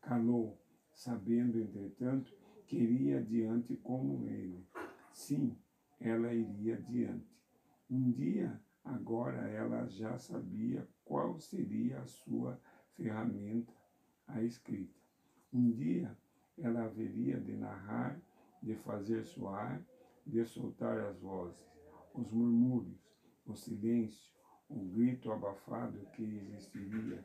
Calou, 0.00 0.58
sabendo, 0.94 1.60
entretanto, 1.60 2.34
que 2.66 2.78
iria 2.78 3.18
adiante 3.18 3.76
como 3.76 4.26
ele. 4.26 4.66
Sim, 5.12 5.54
ela 6.00 6.32
iria 6.32 6.76
adiante. 6.76 7.38
Um 7.90 8.10
dia, 8.10 8.58
agora, 8.82 9.46
ela 9.46 9.86
já 9.88 10.16
sabia 10.16 10.88
qual 11.04 11.38
seria 11.38 12.00
a 12.00 12.06
sua 12.06 12.58
ferramenta, 12.96 13.74
a 14.26 14.42
escrita. 14.42 14.98
Um 15.52 15.70
dia, 15.70 16.16
ela 16.56 16.84
haveria 16.84 17.38
de 17.38 17.54
narrar, 17.56 18.18
de 18.62 18.74
fazer 18.74 19.22
soar, 19.24 19.84
de 20.26 20.44
soltar 20.44 20.98
as 20.98 21.18
vozes, 21.20 21.58
os 22.14 22.30
murmúrios, 22.30 22.98
o 23.46 23.54
silêncio, 23.54 24.30
o 24.68 24.78
grito 24.90 25.32
abafado 25.32 25.98
que 26.14 26.22
existiria 26.22 27.24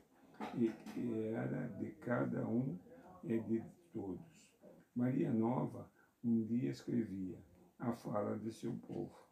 e 0.56 0.70
que 0.70 1.24
era 1.34 1.68
de 1.80 1.92
cada 1.92 2.48
um 2.48 2.78
e 3.24 3.40
de 3.40 3.64
todos. 3.94 4.50
Maria 4.96 5.32
Nova 5.32 5.90
um 6.24 6.44
dia 6.44 6.72
escrevia 6.72 7.38
a 7.78 7.94
fala 7.94 8.38
de 8.40 8.52
seu 8.52 8.74
povo. 8.88 9.26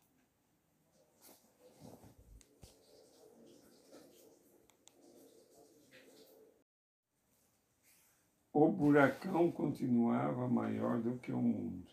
O 8.51 8.71
buracão 8.71 9.51
continuava 9.51 10.47
maior 10.47 11.01
do 11.01 11.17
que 11.17 11.31
o 11.31 11.41
mundo. 11.41 11.91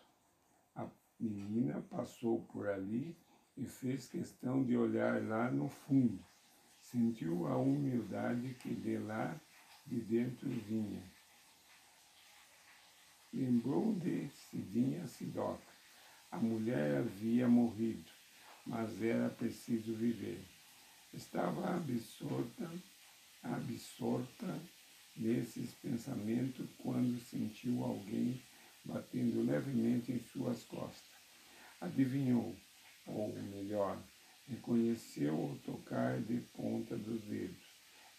Menina 1.23 1.79
passou 1.81 2.41
por 2.51 2.67
ali 2.67 3.15
e 3.55 3.63
fez 3.65 4.07
questão 4.07 4.63
de 4.63 4.75
olhar 4.75 5.21
lá 5.21 5.51
no 5.51 5.69
fundo. 5.69 6.19
Sentiu 6.79 7.45
a 7.45 7.55
humildade 7.55 8.55
que 8.55 8.73
de 8.73 8.97
lá 8.97 9.39
de 9.85 10.01
dentro 10.01 10.49
vinha. 10.49 11.03
Lembrou 13.31 13.93
de 13.93 14.29
Cidinha 14.29 15.05
Sidoca. 15.05 15.71
A 16.31 16.37
mulher 16.37 16.97
havia 16.97 17.47
morrido, 17.47 18.09
mas 18.65 18.99
era 18.99 19.29
preciso 19.29 19.93
viver. 19.93 20.43
Estava 21.13 21.75
absorta, 21.75 22.71
absorta 23.43 24.59
nesses 25.15 25.71
pensamentos 25.75 26.67
quando 26.79 27.19
sentiu 27.19 27.83
alguém 27.83 28.41
batendo 28.83 29.43
levemente 29.43 30.11
em 30.11 30.19
suas 30.19 30.63
costas. 30.63 31.10
Adivinhou, 31.81 32.55
ou 33.07 33.27
melhor, 33.33 34.01
reconheceu 34.47 35.33
o 35.33 35.59
tocar 35.59 36.21
de 36.21 36.39
ponta 36.53 36.97
dos 36.97 37.21
dedos. 37.23 37.57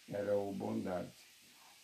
Era 0.07 0.37
o 0.37 0.53
Bondade. 0.53 1.15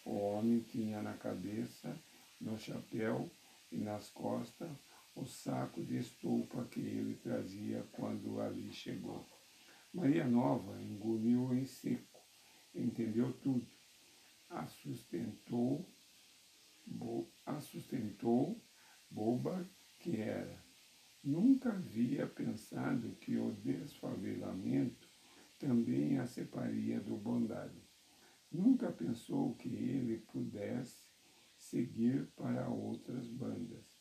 O 0.05 0.17
homem 0.17 0.59
tinha 0.59 1.01
na 1.01 1.13
cabeça, 1.13 1.97
no 2.39 2.59
chapéu 2.59 3.31
e 3.71 3.77
nas 3.77 4.09
costas 4.11 4.69
o 5.15 5.25
saco 5.25 5.83
de 5.83 5.97
estopa 5.97 6.65
que 6.65 6.79
ele 6.79 7.15
trazia 7.15 7.83
quando 7.93 8.39
ali 8.39 8.71
chegou. 8.71 9.25
Maria 9.93 10.25
Nova 10.25 10.79
engoliu 10.81 11.53
em 11.53 11.65
seco, 11.65 12.21
entendeu 12.75 13.33
tudo 13.41 13.65
a 14.49 14.65
sustentou, 14.67 15.85
bo, 16.85 17.31
a 17.45 17.59
sustentou, 17.61 18.59
boba 19.09 19.69
que 19.99 20.17
era. 20.17 20.68
Nunca 21.23 21.69
havia 21.69 22.25
pensado 22.25 23.15
que 23.15 23.37
o 23.37 23.51
desfavelamento 23.51 25.09
também 25.59 26.17
a 26.17 26.25
separaria 26.25 27.01
do 27.01 27.17
bondade. 27.17 27.81
Nunca 28.49 28.89
pensou 28.91 29.53
que 29.55 29.67
ele 29.67 30.17
pudesse 30.31 31.09
seguir 31.57 32.25
para 32.37 32.69
outras 32.69 33.27
bandas. 33.27 33.99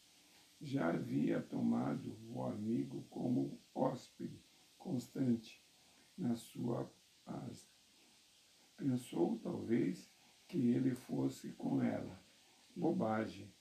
Já 0.61 0.91
havia 0.91 1.43
tomado 1.43 2.17
o 2.29 2.45
amigo 2.45 3.05
como 3.11 3.61
hóspede 3.75 4.41
constante 4.79 5.61
na 6.17 6.37
sua 6.37 6.89
paz. 7.25 7.69
Pensou, 8.77 9.39
talvez, 9.41 10.09
que 10.47 10.69
ele 10.69 10.95
fosse 10.95 11.53
com 11.53 11.83
ela. 11.83 12.19
Bobagem, 12.75 13.53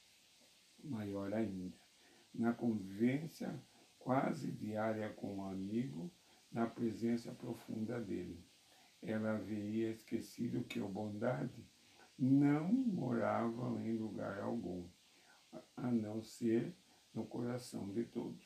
maior 0.83 1.33
ainda. 1.33 1.86
Na 2.33 2.53
convivência 2.53 3.59
quase 3.99 4.51
diária 4.51 5.11
com 5.13 5.39
o 5.39 5.43
amigo, 5.43 6.11
na 6.51 6.65
presença 6.65 7.31
profunda 7.33 7.99
dele. 7.99 8.41
Ela 9.01 9.33
havia 9.33 9.91
esquecido 9.91 10.63
que 10.63 10.79
o 10.79 10.87
bondade 10.87 11.65
não 12.17 12.71
morava 12.71 13.79
em 13.81 13.97
lugar 13.97 14.39
algum, 14.39 14.87
a 15.75 15.91
não 15.91 16.23
ser 16.23 16.73
no 17.13 17.25
coração 17.25 17.91
de 17.91 18.05
todos. 18.05 18.45